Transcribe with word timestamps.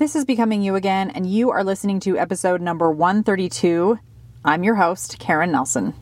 This 0.00 0.16
is 0.16 0.24
Becoming 0.24 0.62
You 0.62 0.76
Again, 0.76 1.10
and 1.10 1.30
you 1.30 1.50
are 1.50 1.62
listening 1.62 2.00
to 2.00 2.16
episode 2.16 2.62
number 2.62 2.90
132. 2.90 3.98
I'm 4.46 4.64
your 4.64 4.76
host, 4.76 5.18
Karin 5.18 5.52
Nelson. 5.52 5.92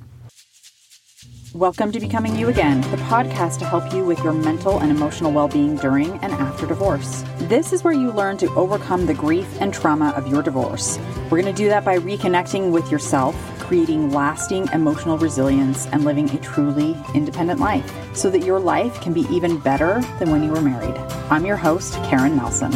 Welcome 1.53 1.91
to 1.91 1.99
Becoming 1.99 2.37
You 2.37 2.49
Again, 2.49 2.81
the 2.93 2.97
podcast 2.99 3.59
to 3.59 3.65
help 3.65 3.93
you 3.93 4.05
with 4.05 4.23
your 4.23 4.35
mental 4.35 4.79
and 4.79 4.93
emotional 4.93 5.33
well 5.33 5.49
being 5.49 5.75
during 5.75 6.13
and 6.19 6.33
after 6.35 6.65
divorce. 6.65 7.25
This 7.39 7.73
is 7.73 7.83
where 7.83 7.93
you 7.93 8.13
learn 8.13 8.39
to 8.39 8.55
overcome 8.55 9.07
the 9.07 9.15
grief 9.15 9.61
and 9.61 9.75
trauma 9.75 10.11
of 10.11 10.29
your 10.29 10.45
divorce. 10.45 10.97
We're 11.25 11.43
going 11.43 11.53
to 11.53 11.63
do 11.65 11.69
that 11.69 11.85
by 11.85 11.99
reconnecting 11.99 12.71
with 12.71 12.93
yourself, 12.93 13.35
creating 13.59 14.13
lasting 14.13 14.69
emotional 14.73 15.19
resilience, 15.19 15.89
and 15.89 16.05
living 16.05 16.31
a 16.31 16.39
truly 16.39 16.97
independent 17.15 17.59
life 17.59 17.93
so 18.15 18.31
that 18.31 18.45
your 18.45 18.61
life 18.61 19.01
can 19.01 19.13
be 19.13 19.23
even 19.23 19.59
better 19.59 20.01
than 20.21 20.31
when 20.31 20.45
you 20.45 20.53
were 20.53 20.63
married. 20.63 20.97
I'm 21.33 21.45
your 21.45 21.57
host, 21.57 21.95
Karin 22.05 22.37
Nelson. 22.37 22.73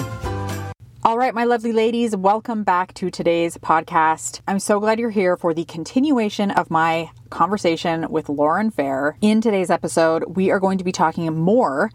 All 1.13 1.19
right, 1.19 1.35
my 1.35 1.45
lovely 1.45 1.73
ladies, 1.73 2.17
welcome 2.17 2.65
back 2.65 2.95
to 2.95 3.11
today's 3.11 3.59
podcast. 3.59 4.41
I'm 4.49 4.59
so 4.59 4.81
glad 4.81 4.99
you're 4.99 5.11
here 5.11 5.37
for 5.37 5.53
the 5.53 5.67
continuation 5.67 6.51
of 6.51 6.71
my 6.71 7.11
conversation 7.33 8.09
with 8.11 8.29
Lauren 8.29 8.71
Fair. 8.71 9.17
In 9.21 9.41
today's 9.41 9.71
episode, 9.71 10.37
we 10.37 10.51
are 10.51 10.61
going 10.61 10.79
to 10.79 10.85
be 10.85 10.93
talking 10.93 11.33
more 11.35 11.91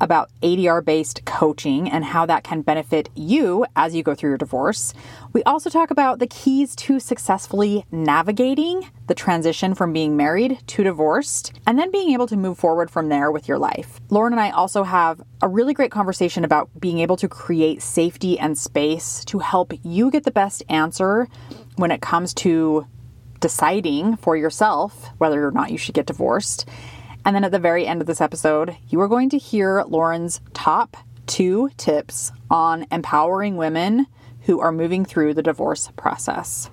about 0.00 0.30
ADR 0.42 0.84
based 0.84 1.24
coaching 1.24 1.88
and 1.88 2.04
how 2.04 2.26
that 2.26 2.44
can 2.44 2.60
benefit 2.62 3.08
you 3.14 3.64
as 3.76 3.94
you 3.94 4.02
go 4.02 4.14
through 4.14 4.30
your 4.30 4.38
divorce. 4.38 4.92
We 5.32 5.44
also 5.44 5.70
talk 5.70 5.90
about 5.90 6.18
the 6.18 6.26
keys 6.26 6.74
to 6.76 6.98
successfully 6.98 7.86
navigating 7.92 8.90
the 9.06 9.14
transition 9.14 9.74
from 9.74 9.92
being 9.92 10.16
married 10.16 10.58
to 10.66 10.82
divorced 10.82 11.52
and 11.66 11.78
then 11.78 11.90
being 11.90 12.10
able 12.10 12.26
to 12.26 12.36
move 12.36 12.58
forward 12.58 12.90
from 12.90 13.08
there 13.08 13.30
with 13.30 13.46
your 13.46 13.58
life. 13.58 14.00
Lauren 14.10 14.32
and 14.32 14.40
I 14.40 14.50
also 14.50 14.82
have 14.82 15.20
a 15.40 15.48
really 15.48 15.72
great 15.72 15.92
conversation 15.92 16.44
about 16.44 16.68
being 16.80 16.98
able 16.98 17.16
to 17.18 17.28
create 17.28 17.80
safety 17.80 18.38
and 18.38 18.58
space 18.58 19.24
to 19.26 19.38
help 19.38 19.72
you 19.84 20.10
get 20.10 20.24
the 20.24 20.30
best 20.30 20.64
answer 20.68 21.28
when 21.76 21.92
it 21.92 22.02
comes 22.02 22.34
to 22.34 22.86
deciding 23.40 24.16
for 24.16 24.36
yourself 24.36 25.10
whether 25.18 25.46
or 25.46 25.50
not 25.50 25.70
you 25.70 25.78
should 25.78 25.94
get 25.94 26.06
divorced. 26.06 26.68
And 27.24 27.34
then 27.34 27.44
at 27.44 27.52
the 27.52 27.58
very 27.58 27.86
end 27.86 28.00
of 28.00 28.06
this 28.06 28.20
episode, 28.20 28.76
you 28.88 29.00
are 29.00 29.08
going 29.08 29.30
to 29.30 29.38
hear 29.38 29.82
Lauren's 29.86 30.40
top 30.54 30.96
two 31.26 31.70
tips 31.76 32.32
on 32.50 32.86
empowering 32.90 33.56
women 33.56 34.06
who 34.42 34.60
are 34.60 34.72
moving 34.72 35.04
through 35.04 35.34
the 35.34 35.42
divorce 35.42 35.90
process. 35.96 36.70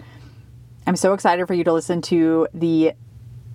I'm 0.86 0.96
so 0.96 1.14
excited 1.14 1.46
for 1.48 1.54
you 1.54 1.64
to 1.66 1.74
listen 1.74 2.02
to 2.04 2.48
the 2.54 2.94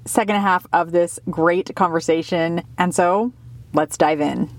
second 0.04 0.36
half 0.36 0.66
of 0.72 0.92
this 0.92 1.18
great 1.30 1.74
conversation. 1.74 2.62
And 2.76 2.94
so 2.94 3.32
let's 3.72 3.96
dive 3.96 4.20
in. 4.20 4.50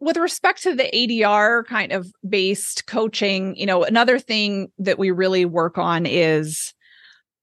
With 0.00 0.16
respect 0.16 0.62
to 0.62 0.74
the 0.74 0.90
ADR 0.94 1.66
kind 1.66 1.90
of 1.90 2.12
based 2.28 2.86
coaching, 2.86 3.56
you 3.56 3.66
know, 3.66 3.82
another 3.82 4.18
thing 4.18 4.70
that 4.78 4.98
we 4.98 5.10
really 5.10 5.44
work 5.44 5.78
on 5.78 6.06
is 6.06 6.74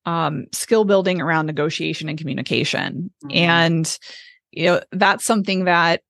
um, 0.05 0.45
skill 0.53 0.85
building 0.85 1.21
around 1.21 1.45
negotiation 1.45 2.09
and 2.09 2.17
communication. 2.17 3.11
Mm-hmm. 3.23 3.37
And, 3.37 3.99
you 4.51 4.65
know, 4.65 4.81
that's 4.91 5.25
something 5.25 5.65
that 5.65 6.01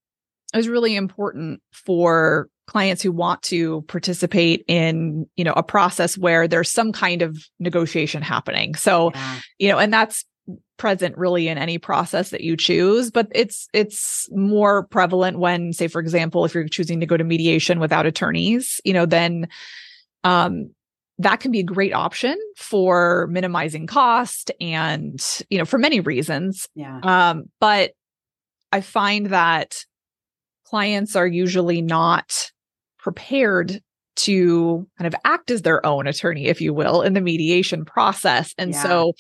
is 0.53 0.67
really 0.67 0.95
important 0.95 1.61
for 1.71 2.49
clients 2.67 3.01
who 3.01 3.11
want 3.11 3.41
to 3.43 3.83
participate 3.83 4.65
in 4.67 5.27
you 5.35 5.43
know 5.43 5.53
a 5.55 5.63
process 5.63 6.17
where 6.17 6.47
there's 6.47 6.71
some 6.71 6.91
kind 6.91 7.21
of 7.21 7.37
negotiation 7.59 8.23
happening 8.23 8.73
so 8.73 9.11
yeah. 9.13 9.39
you 9.59 9.69
know 9.69 9.77
and 9.77 9.93
that's 9.93 10.25
present 10.77 11.15
really 11.17 11.47
in 11.47 11.57
any 11.57 11.77
process 11.77 12.31
that 12.31 12.41
you 12.41 12.57
choose 12.57 13.11
but 13.11 13.27
it's 13.33 13.67
it's 13.73 14.27
more 14.31 14.87
prevalent 14.87 15.37
when 15.37 15.73
say 15.73 15.87
for 15.87 16.01
example 16.01 16.43
if 16.43 16.53
you're 16.53 16.67
choosing 16.67 16.99
to 16.99 17.05
go 17.05 17.17
to 17.17 17.23
mediation 17.23 17.79
without 17.79 18.05
attorneys 18.05 18.81
you 18.83 18.93
know 18.93 19.05
then 19.05 19.47
um 20.23 20.69
that 21.19 21.39
can 21.39 21.51
be 21.51 21.59
a 21.59 21.63
great 21.63 21.93
option 21.93 22.37
for 22.57 23.27
minimizing 23.27 23.87
cost 23.87 24.51
and 24.59 25.43
you 25.49 25.57
know 25.57 25.65
for 25.65 25.77
many 25.77 25.99
reasons. 25.99 26.67
Yeah. 26.75 26.99
Um 27.03 27.45
but 27.59 27.91
i 28.71 28.81
find 28.81 29.27
that 29.27 29.85
clients 30.65 31.15
are 31.15 31.27
usually 31.27 31.81
not 31.81 32.51
prepared 32.97 33.81
to 34.15 34.87
kind 34.97 35.13
of 35.13 35.15
act 35.25 35.51
as 35.51 35.61
their 35.61 35.85
own 35.85 36.07
attorney 36.07 36.47
if 36.47 36.59
you 36.61 36.73
will 36.73 37.01
in 37.01 37.13
the 37.13 37.21
mediation 37.21 37.85
process. 37.85 38.53
And 38.57 38.71
yeah. 38.71 38.83
so 38.83 39.13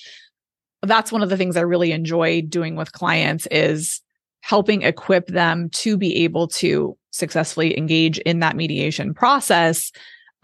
that's 0.81 1.11
one 1.11 1.23
of 1.23 1.29
the 1.29 1.37
things 1.37 1.57
i 1.57 1.61
really 1.61 1.91
enjoy 1.91 2.41
doing 2.41 2.75
with 2.75 2.91
clients 2.91 3.47
is 3.49 4.01
helping 4.41 4.83
equip 4.83 5.27
them 5.27 5.69
to 5.71 5.97
be 5.97 6.23
able 6.23 6.47
to 6.47 6.95
successfully 7.09 7.75
engage 7.77 8.19
in 8.19 8.39
that 8.39 8.55
mediation 8.55 9.13
process 9.13 9.91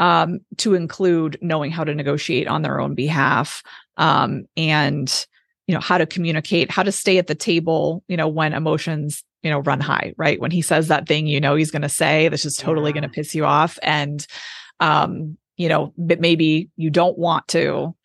um, 0.01 0.39
to 0.57 0.73
include 0.73 1.37
knowing 1.41 1.69
how 1.71 1.83
to 1.83 1.93
negotiate 1.93 2.47
on 2.47 2.63
their 2.63 2.81
own 2.81 2.95
behalf 2.95 3.63
um, 3.97 4.45
and 4.57 5.27
you 5.67 5.75
know 5.75 5.79
how 5.79 5.97
to 5.97 6.07
communicate 6.07 6.71
how 6.71 6.83
to 6.83 6.91
stay 6.91 7.17
at 7.17 7.27
the 7.27 7.35
table 7.35 8.03
you 8.07 8.17
know 8.17 8.27
when 8.27 8.51
emotions 8.51 9.23
you 9.43 9.49
know 9.49 9.59
run 9.59 9.79
high 9.79 10.13
right 10.17 10.41
when 10.41 10.51
he 10.51 10.61
says 10.61 10.87
that 10.87 11.07
thing 11.07 11.27
you 11.27 11.39
know 11.39 11.55
he's 11.55 11.71
going 11.71 11.83
to 11.83 11.87
say 11.87 12.27
this 12.27 12.45
is 12.45 12.57
totally 12.57 12.89
yeah. 12.89 12.93
going 12.93 13.03
to 13.03 13.09
piss 13.09 13.35
you 13.35 13.45
off 13.45 13.77
and 13.83 14.25
um 14.79 15.37
you 15.55 15.69
know 15.69 15.93
but 15.97 16.19
maybe 16.19 16.67
you 16.75 16.89
don't 16.89 17.17
want 17.17 17.47
to 17.47 17.95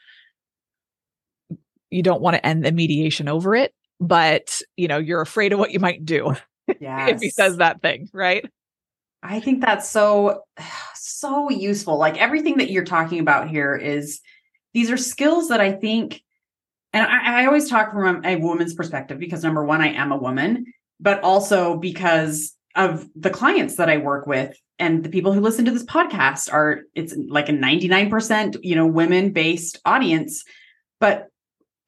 you 1.91 2.03
don't 2.03 2.21
want 2.21 2.37
to 2.37 2.47
end 2.47 2.63
the 2.63 2.73
mediation 2.73 3.27
over 3.27 3.57
it 3.57 3.73
but 4.01 4.61
you 4.77 4.87
know 4.87 4.99
you're 4.99 5.23
afraid 5.23 5.53
of 5.53 5.59
what 5.59 5.73
you 5.73 5.81
might 5.81 6.05
do 6.05 6.35
yes. 6.79 7.11
if 7.15 7.21
he 7.23 7.31
says 7.31 7.57
that 7.57 7.81
thing 7.81 8.09
right 8.13 8.45
I 9.23 9.41
think 9.41 9.61
that's 9.61 9.89
so 9.89 10.43
so 10.95 11.51
useful. 11.51 11.99
Like 11.99 12.19
everything 12.19 12.59
that 12.59 12.71
you're 12.71 12.85
talking 12.85 13.21
about 13.21 13.49
here 13.49 13.75
is 13.75 14.21
these 14.75 14.91
are 14.91 14.97
skills 14.97 15.49
that 15.49 15.61
I 15.61 15.73
think 15.73 16.23
and 16.93 17.07
I, 17.07 17.43
I 17.43 17.47
always 17.47 17.69
talk 17.69 17.93
from 17.93 18.25
a, 18.25 18.29
a, 18.29 18.37
woman's 18.37 18.73
perspective 18.73 19.19
because 19.19 19.43
number 19.43 19.65
one, 19.65 19.83
I 19.83 19.89
am 19.89 20.13
a 20.13 20.17
woman, 20.17 20.73
but 20.99 21.23
also 21.23 21.77
because 21.77 22.57
of 22.75 23.07
the 23.15 23.29
clients 23.29 23.77
that 23.77 23.91
I 23.91 23.99
work 23.99 24.27
with 24.27 24.57
and 24.79 25.03
the 25.03 25.09
people 25.09 25.33
who 25.33 25.41
listen 25.41 25.65
to 25.65 25.71
this 25.71 25.85
podcast 25.85 26.53
are 26.53 26.83
it's 26.95 27.15
like 27.29 27.49
a 27.49 27.53
99% 27.53 28.59
you 28.63 28.75
know 28.75 28.87
women 28.87 29.33
based 29.33 29.79
audience 29.85 30.45
but 31.01 31.29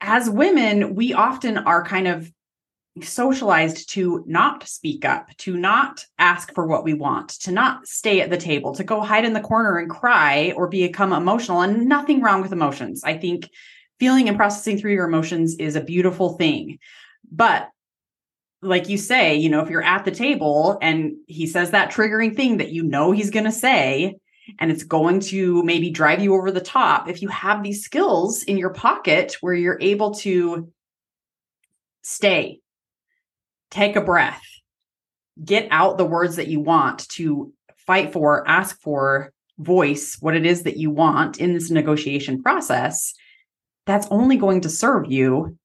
as 0.00 0.30
women 0.30 0.94
we 0.94 1.12
often 1.12 1.58
are 1.58 1.84
kind 1.84 2.08
of 2.08 2.30
socialized 3.02 3.90
to 3.90 4.24
not 4.26 4.66
speak 4.66 5.04
up, 5.04 5.28
to 5.38 5.56
not 5.56 6.04
ask 6.18 6.52
for 6.54 6.66
what 6.66 6.84
we 6.84 6.94
want, 6.94 7.30
to 7.30 7.52
not 7.52 7.86
stay 7.86 8.20
at 8.20 8.30
the 8.30 8.36
table, 8.36 8.74
to 8.74 8.84
go 8.84 9.00
hide 9.00 9.24
in 9.24 9.32
the 9.32 9.40
corner 9.40 9.78
and 9.78 9.90
cry 9.90 10.52
or 10.56 10.68
become 10.68 11.12
emotional. 11.12 11.60
And 11.60 11.86
nothing 11.86 12.20
wrong 12.20 12.42
with 12.42 12.52
emotions. 12.52 13.04
I 13.04 13.16
think 13.16 13.48
feeling 13.98 14.28
and 14.28 14.36
processing 14.36 14.78
through 14.78 14.92
your 14.92 15.06
emotions 15.06 15.56
is 15.56 15.76
a 15.76 15.80
beautiful 15.80 16.36
thing. 16.36 16.78
But 17.30 17.68
like 18.62 18.88
you 18.88 18.98
say, 18.98 19.36
you 19.36 19.48
know, 19.48 19.60
if 19.60 19.70
you're 19.70 19.82
at 19.82 20.04
the 20.04 20.10
table 20.10 20.78
and 20.82 21.16
he 21.26 21.46
says 21.46 21.70
that 21.70 21.92
triggering 21.92 22.34
thing 22.34 22.56
that 22.56 22.70
you 22.70 22.82
know 22.82 23.12
he's 23.12 23.30
going 23.30 23.44
to 23.44 23.52
say, 23.52 24.16
and 24.58 24.70
it's 24.70 24.82
going 24.82 25.20
to 25.20 25.62
maybe 25.62 25.90
drive 25.90 26.22
you 26.22 26.34
over 26.34 26.50
the 26.50 26.60
top, 26.60 27.08
if 27.08 27.22
you 27.22 27.28
have 27.28 27.62
these 27.62 27.84
skills 27.84 28.42
in 28.42 28.56
your 28.56 28.70
pocket 28.70 29.36
where 29.40 29.54
you're 29.54 29.78
able 29.80 30.14
to 30.14 30.72
stay, 32.02 32.60
take 33.70 33.96
a 33.96 34.00
breath, 34.00 34.42
get 35.44 35.68
out 35.70 35.98
the 35.98 36.04
words 36.04 36.36
that 36.36 36.48
you 36.48 36.60
want 36.60 37.08
to 37.10 37.52
fight 37.76 38.12
for, 38.12 38.46
ask 38.48 38.80
for, 38.80 39.32
voice 39.58 40.16
what 40.20 40.36
it 40.36 40.46
is 40.46 40.62
that 40.62 40.76
you 40.76 40.90
want 40.90 41.38
in 41.38 41.52
this 41.52 41.70
negotiation 41.70 42.42
process, 42.42 43.14
that's 43.86 44.06
only 44.10 44.36
going 44.36 44.60
to 44.60 44.68
serve 44.68 45.10
you 45.10 45.56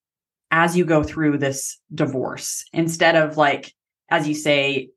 as 0.52 0.76
you 0.76 0.86
go 0.86 1.04
through 1.04 1.38
this 1.38 1.80
divorce. 1.94 2.66
Instead 2.74 3.16
of 3.16 3.38
like, 3.38 3.74
as 4.10 4.28
you 4.28 4.34
say, 4.34 4.90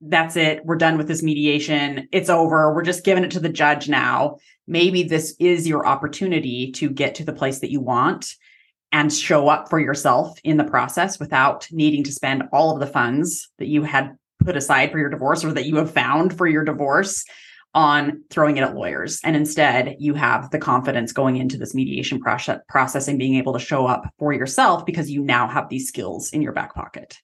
that's 0.00 0.36
it, 0.36 0.64
we're 0.64 0.76
done 0.76 0.96
with 0.96 1.08
this 1.08 1.22
mediation, 1.22 2.08
it's 2.12 2.30
over, 2.30 2.72
we're 2.72 2.82
just 2.82 3.04
giving 3.04 3.24
it 3.24 3.32
to 3.32 3.40
the 3.40 3.48
judge 3.48 3.88
now. 3.88 4.36
Maybe 4.66 5.02
this 5.02 5.34
is 5.40 5.66
your 5.66 5.86
opportunity 5.86 6.70
to 6.72 6.88
get 6.88 7.16
to 7.16 7.24
the 7.24 7.32
place 7.32 7.60
that 7.60 7.70
you 7.70 7.80
want 7.80 8.34
and 8.92 9.12
show 9.12 9.48
up 9.48 9.68
for 9.68 9.78
yourself 9.78 10.38
in 10.44 10.56
the 10.56 10.64
process 10.64 11.18
without 11.18 11.68
needing 11.70 12.02
to 12.04 12.12
spend 12.12 12.44
all 12.52 12.72
of 12.72 12.80
the 12.80 12.86
funds 12.86 13.48
that 13.58 13.68
you 13.68 13.82
had 13.82 14.16
put 14.44 14.56
aside 14.56 14.90
for 14.90 14.98
your 14.98 15.10
divorce 15.10 15.44
or 15.44 15.52
that 15.52 15.66
you 15.66 15.76
have 15.76 15.90
found 15.90 16.36
for 16.36 16.46
your 16.46 16.64
divorce 16.64 17.24
on 17.74 18.24
throwing 18.30 18.56
it 18.56 18.62
at 18.62 18.74
lawyers. 18.74 19.20
And 19.22 19.36
instead, 19.36 19.96
you 19.98 20.14
have 20.14 20.50
the 20.50 20.58
confidence 20.58 21.12
going 21.12 21.36
into 21.36 21.58
this 21.58 21.74
mediation 21.74 22.18
process, 22.20 23.08
and 23.08 23.18
being 23.18 23.34
able 23.34 23.52
to 23.52 23.58
show 23.58 23.86
up 23.86 24.10
for 24.18 24.32
yourself 24.32 24.86
because 24.86 25.10
you 25.10 25.22
now 25.22 25.46
have 25.48 25.68
these 25.68 25.86
skills 25.86 26.30
in 26.32 26.40
your 26.40 26.52
back 26.52 26.74
pocket. 26.74 27.18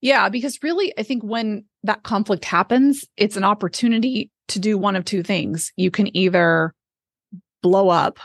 Yeah, 0.00 0.28
because 0.28 0.62
really, 0.62 0.96
I 0.96 1.02
think 1.02 1.24
when 1.24 1.64
that 1.82 2.04
conflict 2.04 2.44
happens, 2.44 3.04
it's 3.16 3.36
an 3.36 3.44
opportunity 3.44 4.30
to 4.48 4.60
do 4.60 4.78
one 4.78 4.94
of 4.94 5.04
two 5.04 5.22
things. 5.22 5.72
You 5.76 5.90
can 5.90 6.14
either 6.16 6.72
blow 7.62 7.88
up 7.88 8.20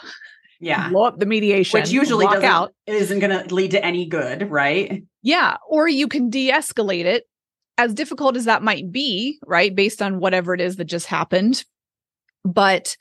yeah 0.61 0.89
blow 0.89 1.03
up 1.03 1.19
the 1.19 1.25
mediation 1.25 1.79
which 1.79 1.89
usually 1.89 2.25
doesn't 2.25 2.45
out 2.45 2.73
isn't 2.87 3.19
going 3.19 3.47
to 3.47 3.53
lead 3.53 3.71
to 3.71 3.83
any 3.83 4.05
good 4.05 4.49
right 4.49 5.03
yeah 5.21 5.57
or 5.67 5.87
you 5.87 6.07
can 6.07 6.29
de-escalate 6.29 7.05
it 7.05 7.25
as 7.77 7.93
difficult 7.93 8.37
as 8.37 8.45
that 8.45 8.63
might 8.63 8.91
be 8.91 9.39
right 9.45 9.75
based 9.75 10.01
on 10.01 10.19
whatever 10.19 10.53
it 10.53 10.61
is 10.61 10.77
that 10.77 10.85
just 10.85 11.07
happened 11.07 11.65
but 12.43 12.95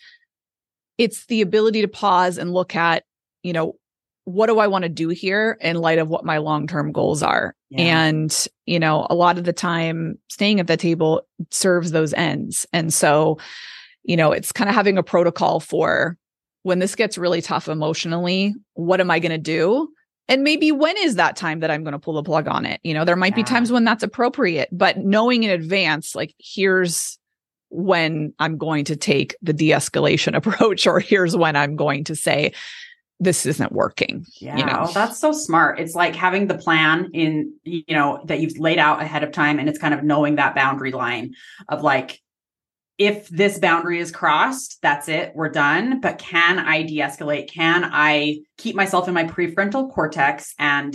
it's 1.00 1.24
the 1.26 1.40
ability 1.40 1.80
to 1.80 1.88
pause 1.88 2.36
and 2.36 2.52
look 2.52 2.76
at, 2.76 3.04
you 3.42 3.54
know, 3.54 3.76
what 4.24 4.48
do 4.48 4.58
I 4.58 4.66
want 4.66 4.82
to 4.82 4.90
do 4.90 5.08
here 5.08 5.56
in 5.60 5.76
light 5.76 5.98
of 5.98 6.10
what 6.10 6.26
my 6.26 6.36
long 6.36 6.66
term 6.66 6.92
goals 6.92 7.22
are? 7.22 7.54
Yeah. 7.70 8.04
And, 8.04 8.46
you 8.66 8.78
know, 8.78 9.06
a 9.08 9.14
lot 9.14 9.38
of 9.38 9.44
the 9.44 9.52
time 9.54 10.18
staying 10.28 10.60
at 10.60 10.66
the 10.66 10.76
table 10.76 11.22
serves 11.50 11.90
those 11.90 12.12
ends. 12.12 12.66
And 12.74 12.92
so, 12.92 13.38
you 14.02 14.14
know, 14.14 14.30
it's 14.30 14.52
kind 14.52 14.68
of 14.68 14.76
having 14.76 14.98
a 14.98 15.02
protocol 15.02 15.58
for 15.58 16.18
when 16.62 16.78
this 16.78 16.94
gets 16.94 17.16
really 17.16 17.40
tough 17.40 17.68
emotionally, 17.68 18.54
what 18.74 19.00
am 19.00 19.10
I 19.10 19.18
going 19.18 19.32
to 19.32 19.38
do? 19.38 19.88
And 20.28 20.44
maybe 20.44 20.70
when 20.70 20.96
is 20.98 21.16
that 21.16 21.36
time 21.36 21.60
that 21.60 21.70
I'm 21.70 21.82
going 21.82 21.92
to 21.92 21.98
pull 21.98 22.14
the 22.14 22.22
plug 22.22 22.46
on 22.46 22.64
it? 22.64 22.80
You 22.84 22.94
know, 22.94 23.04
there 23.04 23.16
might 23.16 23.32
yeah. 23.32 23.36
be 23.36 23.42
times 23.44 23.72
when 23.72 23.84
that's 23.84 24.04
appropriate, 24.04 24.68
but 24.70 24.98
knowing 24.98 25.42
in 25.42 25.50
advance, 25.50 26.14
like, 26.14 26.34
here's 26.38 27.18
when 27.70 28.32
I'm 28.38 28.56
going 28.56 28.84
to 28.86 28.96
take 28.96 29.34
the 29.42 29.52
de 29.52 29.70
escalation 29.70 30.36
approach, 30.36 30.86
or 30.86 31.00
here's 31.00 31.36
when 31.36 31.56
I'm 31.56 31.76
going 31.76 32.04
to 32.04 32.14
say, 32.14 32.52
this 33.22 33.44
isn't 33.44 33.72
working. 33.72 34.24
Yeah, 34.40 34.56
you 34.56 34.64
know? 34.64 34.90
that's 34.94 35.18
so 35.18 35.32
smart. 35.32 35.78
It's 35.78 35.94
like 35.94 36.16
having 36.16 36.46
the 36.46 36.56
plan 36.56 37.10
in, 37.12 37.52
you 37.64 37.94
know, 37.94 38.22
that 38.24 38.40
you've 38.40 38.58
laid 38.58 38.78
out 38.78 39.02
ahead 39.02 39.22
of 39.22 39.30
time. 39.30 39.58
And 39.58 39.68
it's 39.68 39.78
kind 39.78 39.92
of 39.92 40.02
knowing 40.02 40.36
that 40.36 40.54
boundary 40.54 40.90
line 40.90 41.34
of 41.68 41.82
like, 41.82 42.22
if 43.00 43.26
this 43.29 43.58
boundary 43.58 43.99
is 43.99 44.12
crossed, 44.12 44.79
that's 44.82 45.08
it, 45.08 45.32
we're 45.35 45.49
done. 45.49 46.00
But 46.00 46.19
can 46.19 46.58
I 46.58 46.82
de 46.82 46.99
escalate? 46.99 47.50
Can 47.50 47.88
I 47.91 48.41
keep 48.58 48.76
myself 48.76 49.08
in 49.08 49.14
my 49.14 49.25
prefrontal 49.25 49.91
cortex 49.91 50.55
and 50.58 50.94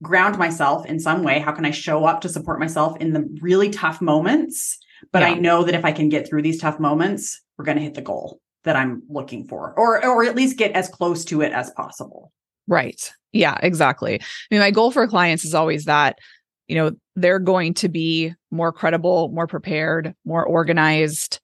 ground 0.00 0.38
myself 0.38 0.86
in 0.86 1.00
some 1.00 1.24
way? 1.24 1.40
How 1.40 1.50
can 1.50 1.64
I 1.64 1.72
show 1.72 2.04
up 2.04 2.20
to 2.20 2.28
support 2.28 2.60
myself 2.60 2.96
in 2.98 3.12
the 3.12 3.28
really 3.42 3.68
tough 3.68 4.00
moments? 4.00 4.78
But 5.10 5.22
yeah. 5.22 5.30
I 5.30 5.34
know 5.34 5.64
that 5.64 5.74
if 5.74 5.84
I 5.84 5.90
can 5.90 6.08
get 6.08 6.28
through 6.28 6.42
these 6.42 6.60
tough 6.60 6.78
moments, 6.78 7.42
we're 7.58 7.64
going 7.64 7.78
to 7.78 7.84
hit 7.84 7.94
the 7.94 8.00
goal 8.00 8.40
that 8.62 8.76
I'm 8.76 9.02
looking 9.08 9.48
for, 9.48 9.74
or 9.76 10.06
or 10.06 10.24
at 10.24 10.36
least 10.36 10.56
get 10.56 10.70
as 10.72 10.88
close 10.88 11.24
to 11.26 11.42
it 11.42 11.52
as 11.52 11.70
possible. 11.70 12.32
Right. 12.68 13.12
Yeah, 13.32 13.58
exactly. 13.60 14.14
I 14.14 14.24
mean, 14.52 14.60
my 14.60 14.70
goal 14.70 14.92
for 14.92 15.06
clients 15.08 15.44
is 15.44 15.54
always 15.54 15.86
that, 15.86 16.20
you 16.68 16.76
know, 16.76 16.92
they're 17.16 17.38
going 17.38 17.74
to 17.74 17.88
be 17.88 18.32
more 18.50 18.72
credible, 18.72 19.28
more 19.28 19.46
prepared, 19.46 20.14
more 20.24 20.44
organized. 20.44 21.40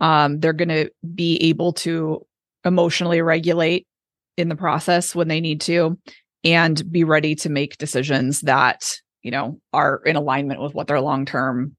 Um, 0.00 0.40
they're 0.40 0.52
going 0.52 0.68
to 0.68 0.90
be 1.14 1.36
able 1.42 1.72
to 1.74 2.26
emotionally 2.64 3.20
regulate 3.22 3.86
in 4.36 4.48
the 4.48 4.56
process 4.56 5.14
when 5.14 5.28
they 5.28 5.40
need 5.40 5.60
to 5.62 5.98
and 6.44 6.90
be 6.90 7.04
ready 7.04 7.34
to 7.34 7.50
make 7.50 7.76
decisions 7.78 8.40
that, 8.42 8.96
you 9.22 9.30
know, 9.30 9.60
are 9.72 10.00
in 10.06 10.16
alignment 10.16 10.60
with 10.62 10.74
what 10.74 10.86
their 10.86 11.00
long-term 11.00 11.76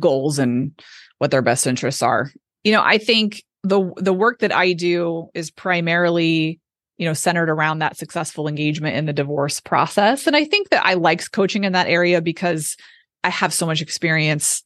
goals 0.00 0.38
and 0.38 0.72
what 1.18 1.30
their 1.30 1.42
best 1.42 1.66
interests 1.66 2.02
are. 2.02 2.30
You 2.64 2.72
know, 2.72 2.82
I 2.82 2.98
think 2.98 3.42
the 3.62 3.92
the 3.96 4.14
work 4.14 4.40
that 4.40 4.54
I 4.54 4.72
do 4.72 5.28
is 5.34 5.50
primarily 5.50 6.60
you 7.00 7.06
know 7.06 7.14
centered 7.14 7.48
around 7.48 7.78
that 7.78 7.96
successful 7.96 8.46
engagement 8.46 8.94
in 8.94 9.06
the 9.06 9.12
divorce 9.14 9.58
process. 9.58 10.26
And 10.26 10.36
I 10.36 10.44
think 10.44 10.68
that 10.68 10.84
I 10.84 10.94
like 10.94 11.30
coaching 11.32 11.64
in 11.64 11.72
that 11.72 11.88
area 11.88 12.20
because 12.20 12.76
I 13.24 13.30
have 13.30 13.54
so 13.54 13.64
much 13.64 13.80
experience 13.80 14.62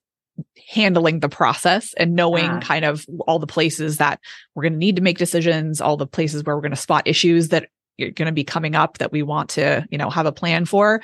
handling 0.69 1.21
the 1.21 1.29
process 1.29 1.95
and 1.95 2.17
knowing 2.17 2.61
kind 2.61 2.85
of 2.85 3.07
all 3.21 3.39
the 3.39 3.47
places 3.47 3.99
that 3.99 4.19
we're 4.55 4.65
going 4.65 4.73
to 4.73 4.79
need 4.81 4.97
to 4.97 5.03
make 5.03 5.17
decisions 5.17 5.81
all 5.81 5.97
the 5.97 6.09
places 6.09 6.43
where 6.43 6.57
we're 6.57 6.63
going 6.63 6.73
to 6.73 6.77
spot 6.77 7.07
issues 7.07 7.51
that 7.51 7.69
are 8.01 8.11
going 8.11 8.27
to 8.27 8.33
be 8.33 8.43
coming 8.43 8.75
up 8.75 8.99
that 8.99 9.13
we 9.13 9.23
want 9.23 9.51
to 9.51 9.87
you 9.93 9.97
know 9.97 10.11
have 10.11 10.27
a 10.27 10.33
plan 10.33 10.65
for. 10.65 11.01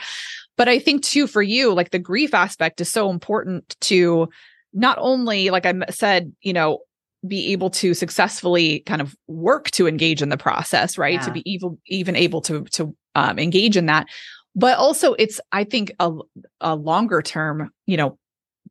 But 0.56 0.68
I 0.68 0.80
think 0.80 1.04
too 1.04 1.28
for 1.28 1.42
you 1.42 1.72
like 1.72 1.90
the 1.90 2.00
grief 2.00 2.34
aspect 2.34 2.80
is 2.80 2.90
so 2.90 3.08
important 3.08 3.76
to 3.82 4.30
not 4.72 4.98
only 5.00 5.50
like 5.50 5.64
I 5.64 5.74
said 5.90 6.32
you 6.42 6.52
know 6.52 6.80
be 7.26 7.52
able 7.52 7.70
to 7.70 7.94
successfully 7.94 8.81
kind 8.81 9.02
of 9.02 9.14
work 9.26 9.70
to 9.72 9.87
engage 9.87 10.22
in 10.22 10.31
the 10.31 10.37
process, 10.37 10.96
right? 10.96 11.14
Yeah. 11.14 11.20
To 11.26 11.31
be 11.32 11.50
even 11.50 11.78
even 11.87 12.17
able 12.17 12.40
to 12.43 12.64
to 12.64 12.94
um, 13.14 13.38
engage 13.38 13.76
in 13.76 13.87
that, 13.87 14.06
but 14.55 14.78
also 14.78 15.14
it's 15.14 15.40
I 15.52 15.64
think 15.64 15.93
a 16.00 16.12
a 16.61 16.75
longer 16.75 17.22
term, 17.22 17.70
you 17.87 17.96
know, 17.96 18.19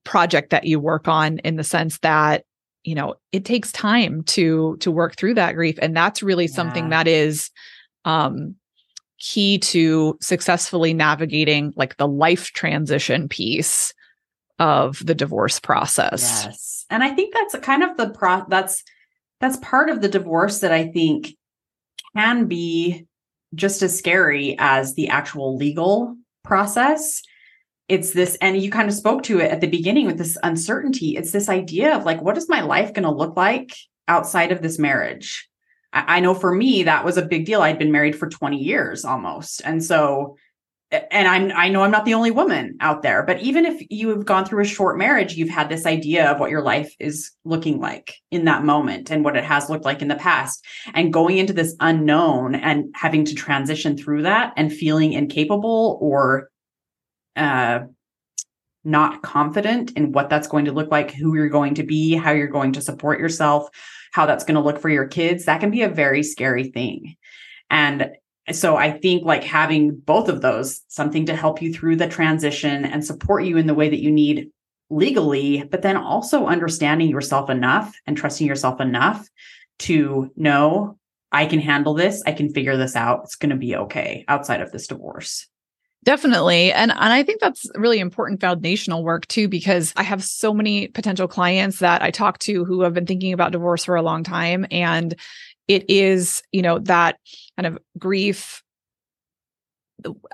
project 0.04 0.50
that 0.50 0.66
you 0.66 0.80
work 0.80 1.08
on 1.08 1.40
in 1.40 1.58
the 1.58 1.64
sense 1.64 2.00
that 2.00 2.44
you 2.84 2.96
know 2.96 3.16
it 3.32 3.46
takes 3.46 3.72
time 3.72 4.24
to 4.24 4.78
to 4.78 4.92
work 4.92 5.16
through 5.16 5.36
that 5.36 5.54
grief, 5.54 5.78
and 5.82 5.96
that's 5.96 6.24
really 6.24 6.46
yeah. 6.46 6.56
something 6.56 6.90
that 6.90 7.08
is 7.08 7.52
um 8.06 8.56
key 9.20 9.60
to 9.60 10.18
successfully 10.22 10.94
navigating 10.94 11.74
like 11.76 11.98
the 11.98 12.08
life 12.08 12.52
transition 12.54 13.28
piece 13.28 13.94
of 14.58 15.06
the 15.06 15.14
divorce 15.14 15.60
process. 15.60 16.46
Yes 16.46 16.79
and 16.90 17.04
i 17.04 17.10
think 17.10 17.34
that's 17.34 17.56
kind 17.60 17.84
of 17.84 17.98
the 17.98 18.10
pro 18.10 18.44
that's 18.50 18.84
that's 19.40 19.58
part 19.58 19.90
of 19.90 20.02
the 20.02 20.10
divorce 20.10 20.60
that 20.60 20.72
i 20.72 20.88
think 20.88 21.36
can 22.16 22.46
be 22.46 23.06
just 23.56 23.82
as 23.82 23.98
scary 23.98 24.56
as 24.60 24.94
the 24.94 25.10
actual 25.10 25.58
legal 25.58 26.16
process. 26.44 27.22
It's 27.88 28.14
this 28.14 28.38
and 28.42 28.62
you 28.62 28.70
kind 28.70 28.88
of 28.88 28.96
spoke 28.96 29.24
to 29.24 29.40
it 29.40 29.52
at 29.52 29.62
the 29.62 29.68
beginning 29.68 30.06
with 30.06 30.18
this 30.18 30.38
uncertainty. 30.44 31.16
It's 31.16 31.32
this 31.32 31.50
idea 31.50 31.96
of 31.96 32.06
like 32.06 32.22
what 32.22 32.38
is 32.38 32.50
my 32.50 32.62
life 32.62 32.94
going 32.94 33.04
to 33.04 33.12
look 33.12 33.36
like 33.36 33.74
outside 34.08 34.52
of 34.52 34.62
this 34.62 34.78
marriage? 34.78 35.48
I, 35.92 36.18
I 36.18 36.20
know 36.20 36.36
for 36.36 36.54
me 36.54 36.84
that 36.84 37.04
was 37.04 37.18
a 37.18 37.26
big 37.26 37.46
deal. 37.46 37.62
I'd 37.62 37.80
been 37.80 37.92
married 37.92 38.18
for 38.18 38.30
20 38.30 38.58
years 38.58 39.06
almost. 39.06 39.62
And 39.66 39.84
so 39.84 40.38
and 40.92 41.28
I'm 41.28 41.52
I 41.56 41.70
know 41.70 41.84
I'm 41.84 41.92
not 41.92 42.06
the 42.06 42.16
only 42.16 42.32
woman 42.32 42.76
out 42.80 43.04
there, 43.04 43.22
but 43.24 43.40
even 43.42 43.66
if 43.66 43.82
you 43.90 44.10
have 44.10 44.26
gone 44.26 44.46
through 44.46 44.64
a 44.64 44.68
short 44.68 44.98
marriage, 44.98 45.36
you've 45.36 45.50
had 45.50 45.70
this 45.70 45.86
idea 45.86 46.32
of 46.32 46.40
what 46.40 46.50
your 46.50 46.64
life 46.64 46.96
is 47.00 47.32
looking 47.46 47.80
like 47.80 48.16
in 48.32 48.46
that 48.46 48.64
moment 48.64 49.12
and 49.12 49.24
what 49.24 49.36
it 49.36 49.44
has 49.44 49.70
looked 49.70 49.86
like 49.86 50.02
in 50.02 50.08
the 50.08 50.16
past. 50.16 50.66
And 50.94 51.14
going 51.14 51.38
into 51.38 51.54
this 51.54 51.76
unknown 51.80 52.56
and 52.56 52.86
having 52.96 53.24
to 53.26 53.36
transition 53.36 53.98
through 53.98 54.24
that 54.24 54.54
and 54.58 54.74
feeling 54.74 55.14
incapable 55.14 56.00
or 56.02 56.50
uh 57.36 57.82
not 58.84 59.22
confident 59.22 59.92
in 59.92 60.12
what 60.14 60.30
that's 60.30 60.48
going 60.48 60.66
to 60.66 60.72
look 60.72 60.90
like, 60.90 61.12
who 61.12 61.36
you're 61.36 61.50
going 61.50 61.76
to 61.76 61.84
be, 61.84 62.16
how 62.16 62.32
you're 62.32 62.48
going 62.48 62.72
to 62.72 62.82
support 62.82 63.20
yourself, 63.20 63.70
how 64.14 64.26
that's 64.26 64.46
going 64.46 64.56
to 64.56 64.62
look 64.62 64.80
for 64.80 64.90
your 64.90 65.06
kids, 65.06 65.46
that 65.46 65.60
can 65.60 65.70
be 65.70 65.84
a 65.84 65.90
very 65.90 66.24
scary 66.24 66.64
thing. 66.64 67.16
And 67.70 68.10
so 68.56 68.76
I 68.76 68.92
think 68.92 69.26
like 69.26 69.44
having 69.44 69.96
both 69.96 70.30
of 70.30 70.42
those, 70.42 70.82
something 70.88 71.26
to 71.28 71.36
help 71.36 71.62
you 71.62 71.74
through 71.74 71.98
the 71.98 72.08
transition 72.08 72.86
and 72.86 73.06
support 73.06 73.44
you 73.46 73.58
in 73.58 73.68
the 73.68 73.74
way 73.74 73.90
that 73.90 74.02
you 74.02 74.12
need 74.12 74.50
legally, 74.90 75.64
but 75.64 75.82
then 75.82 75.98
also 75.98 76.46
understanding 76.48 77.10
yourself 77.10 77.50
enough 77.50 77.94
and 78.08 78.18
trusting 78.18 78.48
yourself 78.48 78.82
enough 78.82 79.28
to 79.80 80.32
know 80.36 80.98
I 81.32 81.46
can 81.46 81.60
handle 81.60 81.94
this, 81.94 82.24
I 82.26 82.32
can 82.32 82.52
figure 82.52 82.76
this 82.76 82.96
out. 82.96 83.22
It's 83.24 83.36
going 83.36 83.52
to 83.52 83.56
be 83.56 83.76
okay 83.76 84.26
outside 84.28 84.62
of 84.62 84.72
this 84.72 84.88
divorce. 84.88 85.48
Definitely. 86.04 86.72
And 86.72 86.92
and 86.92 87.14
I 87.14 87.24
think 87.24 87.42
that's 87.42 87.70
really 87.76 88.00
important 88.00 88.40
foundational 88.40 89.04
work 89.04 89.28
too 89.28 89.50
because 89.50 89.94
I 89.98 90.04
have 90.04 90.24
so 90.24 90.54
many 90.54 90.88
potential 90.88 91.28
clients 91.28 91.80
that 91.80 92.02
I 92.02 92.10
talk 92.10 92.40
to 92.40 92.64
who 92.64 92.82
have 92.82 92.94
been 92.94 93.06
thinking 93.06 93.34
about 93.34 93.52
divorce 93.52 93.84
for 93.84 93.96
a 93.96 94.02
long 94.02 94.24
time 94.24 94.66
and 94.72 95.14
it 95.70 95.90
is 95.90 96.44
you 96.52 96.62
know 96.62 96.80
that 96.80 97.18
kind 97.56 97.68
of 97.68 97.80
grief 97.98 98.62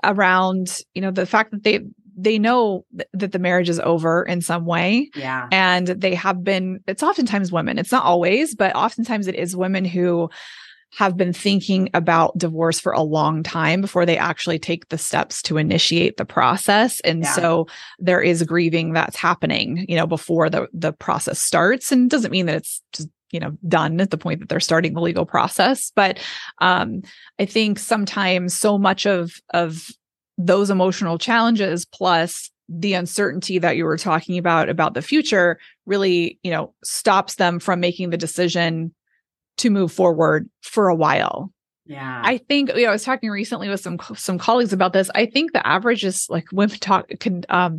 around 0.02 0.80
you 0.94 1.02
know 1.02 1.12
the 1.12 1.26
fact 1.26 1.52
that 1.52 1.62
they 1.62 1.80
they 2.16 2.38
know 2.38 2.84
th- 2.96 3.08
that 3.12 3.32
the 3.32 3.38
marriage 3.38 3.68
is 3.68 3.78
over 3.80 4.24
in 4.24 4.40
some 4.40 4.64
way 4.64 5.10
yeah 5.14 5.48
and 5.52 5.88
they 5.88 6.14
have 6.14 6.42
been 6.42 6.80
it's 6.88 7.02
oftentimes 7.02 7.52
women 7.52 7.78
it's 7.78 7.92
not 7.92 8.04
always 8.04 8.54
but 8.54 8.74
oftentimes 8.74 9.28
it 9.28 9.34
is 9.36 9.54
women 9.54 9.84
who 9.84 10.28
have 10.92 11.16
been 11.16 11.32
thinking 11.32 11.90
about 11.94 12.38
divorce 12.38 12.78
for 12.78 12.92
a 12.92 13.02
long 13.02 13.42
time 13.42 13.80
before 13.80 14.06
they 14.06 14.16
actually 14.16 14.58
take 14.58 14.88
the 14.88 14.96
steps 14.96 15.42
to 15.42 15.58
initiate 15.58 16.16
the 16.16 16.24
process 16.24 17.00
and 17.00 17.24
yeah. 17.24 17.32
so 17.32 17.66
there 17.98 18.22
is 18.22 18.44
grieving 18.44 18.92
that's 18.92 19.16
happening 19.16 19.84
you 19.88 19.96
know 19.96 20.06
before 20.06 20.48
the 20.48 20.66
the 20.72 20.92
process 20.92 21.38
starts 21.38 21.92
and 21.92 22.08
doesn't 22.08 22.30
mean 22.30 22.46
that 22.46 22.56
it's 22.56 22.82
just 22.92 23.08
you 23.30 23.40
know 23.40 23.56
done 23.68 24.00
at 24.00 24.10
the 24.10 24.18
point 24.18 24.40
that 24.40 24.48
they're 24.48 24.60
starting 24.60 24.94
the 24.94 25.00
legal 25.00 25.26
process. 25.26 25.92
But 25.94 26.18
um 26.60 27.02
i 27.38 27.44
think 27.44 27.78
sometimes 27.78 28.56
so 28.56 28.78
much 28.78 29.06
of 29.06 29.40
of 29.54 29.88
those 30.38 30.70
emotional 30.70 31.18
challenges 31.18 31.84
plus 31.84 32.50
the 32.68 32.94
uncertainty 32.94 33.58
that 33.58 33.76
you 33.76 33.84
were 33.84 33.96
talking 33.96 34.38
about 34.38 34.68
about 34.68 34.94
the 34.94 35.02
future 35.02 35.58
really 35.86 36.38
you 36.42 36.50
know 36.50 36.74
stops 36.82 37.36
them 37.36 37.58
from 37.58 37.80
making 37.80 38.10
the 38.10 38.16
decision 38.16 38.94
to 39.56 39.70
move 39.70 39.90
forward 39.90 40.48
for 40.62 40.88
a 40.88 40.94
while. 40.94 41.52
Yeah. 41.86 42.20
I 42.24 42.38
think 42.38 42.70
you 42.74 42.82
know 42.82 42.88
i 42.88 42.92
was 42.92 43.04
talking 43.04 43.30
recently 43.30 43.68
with 43.68 43.80
some 43.80 43.98
some 44.16 44.38
colleagues 44.38 44.72
about 44.72 44.92
this. 44.92 45.10
I 45.14 45.26
think 45.26 45.52
the 45.52 45.66
average 45.66 46.04
is 46.04 46.26
like 46.28 46.46
women 46.52 46.78
talk 46.78 47.08
can 47.20 47.44
um 47.48 47.78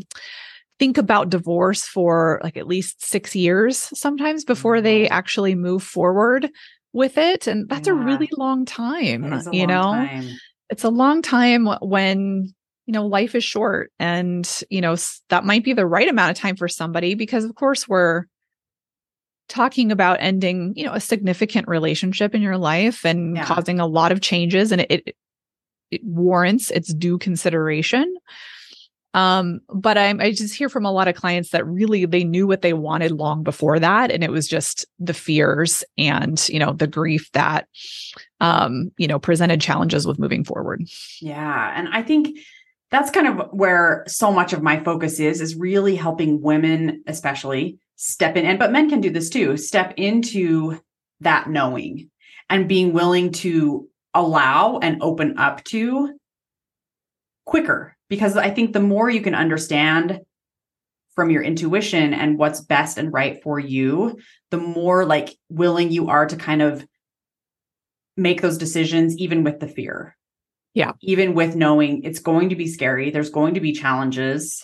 think 0.79 0.97
about 0.97 1.29
divorce 1.29 1.83
for 1.83 2.39
like 2.43 2.57
at 2.57 2.67
least 2.67 3.03
six 3.03 3.35
years 3.35 3.89
sometimes 3.97 4.45
before 4.45 4.81
they 4.81 5.09
actually 5.09 5.55
move 5.55 5.81
forward 5.83 6.49
with 6.93 7.17
it. 7.17 7.47
And 7.47 7.67
that's 7.67 7.87
yeah. 7.87 7.93
a 7.93 7.97
really 7.97 8.29
long 8.37 8.65
time, 8.65 9.41
you 9.51 9.67
know? 9.67 9.93
Time. 9.93 10.29
It's 10.69 10.83
a 10.83 10.89
long 10.89 11.21
time 11.21 11.67
when 11.81 12.53
you 12.85 12.93
know 12.93 13.05
life 13.05 13.35
is 13.35 13.43
short 13.43 13.91
and 13.99 14.49
you 14.69 14.79
know 14.79 14.95
that 15.29 15.43
might 15.43 15.63
be 15.63 15.73
the 15.73 15.85
right 15.85 16.07
amount 16.07 16.31
of 16.31 16.37
time 16.37 16.55
for 16.55 16.69
somebody 16.69 17.15
because 17.15 17.43
of 17.43 17.53
course 17.55 17.87
we're 17.87 18.23
talking 19.49 19.91
about 19.91 20.17
ending, 20.19 20.73
you 20.75 20.85
know, 20.85 20.93
a 20.93 20.99
significant 20.99 21.67
relationship 21.67 22.35
in 22.35 22.41
your 22.41 22.57
life 22.57 23.05
and 23.05 23.35
Yeah. 23.37 23.45
causing 23.45 23.79
a 23.79 23.87
lot 23.87 24.11
of 24.11 24.21
changes 24.21 24.71
and 24.71 24.81
it, 24.81 24.91
it 24.91 25.15
it 25.89 26.01
warrants 26.03 26.69
its 26.71 26.93
due 26.93 27.17
consideration. 27.17 28.13
Um, 29.13 29.61
but 29.73 29.97
I'm 29.97 30.19
I 30.19 30.31
just 30.31 30.53
hear 30.53 30.69
from 30.69 30.85
a 30.85 30.91
lot 30.91 31.07
of 31.07 31.15
clients 31.15 31.49
that 31.49 31.65
really 31.65 32.05
they 32.05 32.23
knew 32.23 32.45
what 32.45 32.61
they 32.61 32.73
wanted 32.73 33.11
long 33.11 33.41
before 33.43 33.79
that. 33.79 34.11
And 34.11 34.23
it 34.23 34.31
was 34.31 34.47
just 34.47 34.85
the 34.99 35.13
fears 35.13 35.83
and, 35.97 36.47
you 36.49 36.59
know, 36.59 36.73
the 36.73 36.87
grief 36.87 37.31
that 37.31 37.67
um, 38.39 38.91
you 38.97 39.07
know, 39.07 39.19
presented 39.19 39.61
challenges 39.61 40.05
with 40.05 40.19
moving 40.19 40.43
forward. 40.43 40.83
Yeah. 41.21 41.73
And 41.75 41.89
I 41.91 42.03
think 42.03 42.37
that's 42.91 43.11
kind 43.11 43.27
of 43.27 43.49
where 43.51 44.03
so 44.07 44.31
much 44.31 44.53
of 44.53 44.61
my 44.61 44.81
focus 44.83 45.19
is, 45.19 45.41
is 45.41 45.55
really 45.55 45.95
helping 45.95 46.41
women, 46.41 47.03
especially 47.07 47.79
step 47.95 48.37
in, 48.37 48.45
and 48.45 48.59
but 48.59 48.71
men 48.71 48.89
can 48.89 49.01
do 49.01 49.09
this 49.09 49.29
too, 49.29 49.57
step 49.57 49.93
into 49.97 50.79
that 51.21 51.49
knowing 51.49 52.09
and 52.49 52.69
being 52.69 52.93
willing 52.93 53.31
to 53.31 53.89
allow 54.13 54.77
and 54.79 55.01
open 55.01 55.37
up 55.37 55.63
to 55.65 56.17
quicker. 57.45 57.96
Because 58.09 58.37
I 58.37 58.49
think 58.49 58.73
the 58.73 58.79
more 58.79 59.09
you 59.09 59.21
can 59.21 59.35
understand 59.35 60.21
from 61.15 61.29
your 61.29 61.41
intuition 61.41 62.13
and 62.13 62.37
what's 62.37 62.61
best 62.61 62.97
and 62.97 63.11
right 63.11 63.41
for 63.41 63.59
you, 63.59 64.17
the 64.51 64.57
more 64.57 65.03
like 65.05 65.35
willing 65.49 65.91
you 65.91 66.09
are 66.09 66.25
to 66.27 66.35
kind 66.35 66.61
of 66.61 66.85
make 68.15 68.41
those 68.41 68.57
decisions, 68.57 69.17
even 69.17 69.43
with 69.43 69.59
the 69.59 69.67
fear. 69.67 70.15
Yeah. 70.73 70.91
Even 71.01 71.33
with 71.33 71.55
knowing 71.55 72.03
it's 72.03 72.19
going 72.19 72.49
to 72.49 72.55
be 72.55 72.67
scary, 72.67 73.09
there's 73.09 73.31
going 73.31 73.55
to 73.55 73.59
be 73.59 73.73
challenges. 73.73 74.63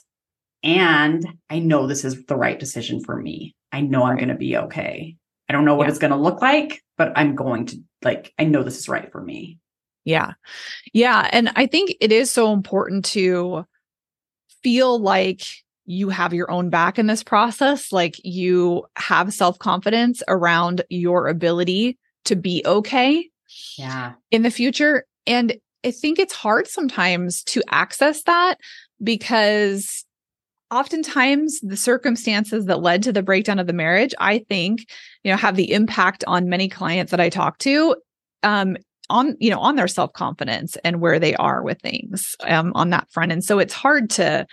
And 0.61 1.25
I 1.49 1.59
know 1.59 1.87
this 1.87 2.05
is 2.05 2.23
the 2.25 2.35
right 2.35 2.59
decision 2.59 3.03
for 3.03 3.19
me. 3.19 3.55
I 3.71 3.81
know 3.81 4.03
I'm 4.03 4.17
going 4.17 4.29
to 4.29 4.35
be 4.35 4.55
okay. 4.55 5.17
I 5.49 5.53
don't 5.53 5.65
know 5.65 5.75
what 5.75 5.85
Yeah. 5.85 5.89
it's 5.89 5.99
going 5.99 6.11
to 6.11 6.17
look 6.17 6.41
like, 6.41 6.83
but 6.97 7.13
I'm 7.15 7.35
going 7.35 7.65
to 7.67 7.77
like, 8.03 8.31
I 8.37 8.43
know 8.43 8.63
this 8.63 8.77
is 8.77 8.87
right 8.87 9.11
for 9.11 9.21
me. 9.21 9.57
Yeah. 10.05 10.33
Yeah. 10.93 11.29
And 11.31 11.51
I 11.55 11.65
think 11.65 11.95
it 12.01 12.11
is 12.11 12.29
so 12.31 12.53
important 12.53 13.05
to 13.05 13.65
feel 14.61 14.99
like 14.99 15.45
you 15.85 16.09
have 16.09 16.33
your 16.33 16.49
own 16.49 16.69
back 16.69 16.97
in 16.97 17.07
this 17.07 17.23
process. 17.23 17.91
Like 17.91 18.15
you 18.23 18.85
have 18.95 19.33
self 19.33 19.59
confidence 19.59 20.23
around 20.27 20.81
your 20.89 21.27
ability 21.27 21.97
to 22.25 22.35
be 22.35 22.63
okay 22.65 23.29
Yeah. 23.77 24.13
in 24.31 24.43
the 24.43 24.51
future. 24.51 25.05
And 25.27 25.55
I 25.85 25.91
think 25.91 26.19
it's 26.19 26.33
hard 26.33 26.67
sometimes 26.67 27.43
to 27.45 27.61
access 27.69 28.23
that 28.23 28.55
because 29.01 30.05
oftentimes 30.71 31.59
the 31.59 31.77
circumstances 31.77 32.65
that 32.65 32.81
led 32.81 33.03
to 33.03 33.11
the 33.13 33.21
breakdown 33.21 33.59
of 33.59 33.67
the 33.67 33.73
marriage, 33.73 34.15
I 34.19 34.39
think, 34.39 34.85
you 35.23 35.31
know, 35.31 35.37
have 35.37 35.55
the 35.55 35.71
impact 35.71 36.23
on 36.25 36.49
many 36.49 36.67
clients 36.69 37.11
that 37.11 37.19
I 37.19 37.29
talk 37.29 37.57
to. 37.59 37.95
Um, 38.41 38.77
on 39.13 39.37
you 39.39 39.49
know 39.49 39.59
on 39.59 39.75
their 39.75 39.87
self-confidence 39.87 40.75
and 40.83 40.99
where 40.99 41.19
they 41.19 41.35
are 41.35 41.63
with 41.63 41.79
things 41.79 42.35
um, 42.41 42.71
on 42.75 42.89
that 42.89 43.09
front. 43.11 43.31
And 43.31 43.43
so 43.43 43.59
it's 43.59 43.73
hard 43.73 44.09
to 44.11 44.45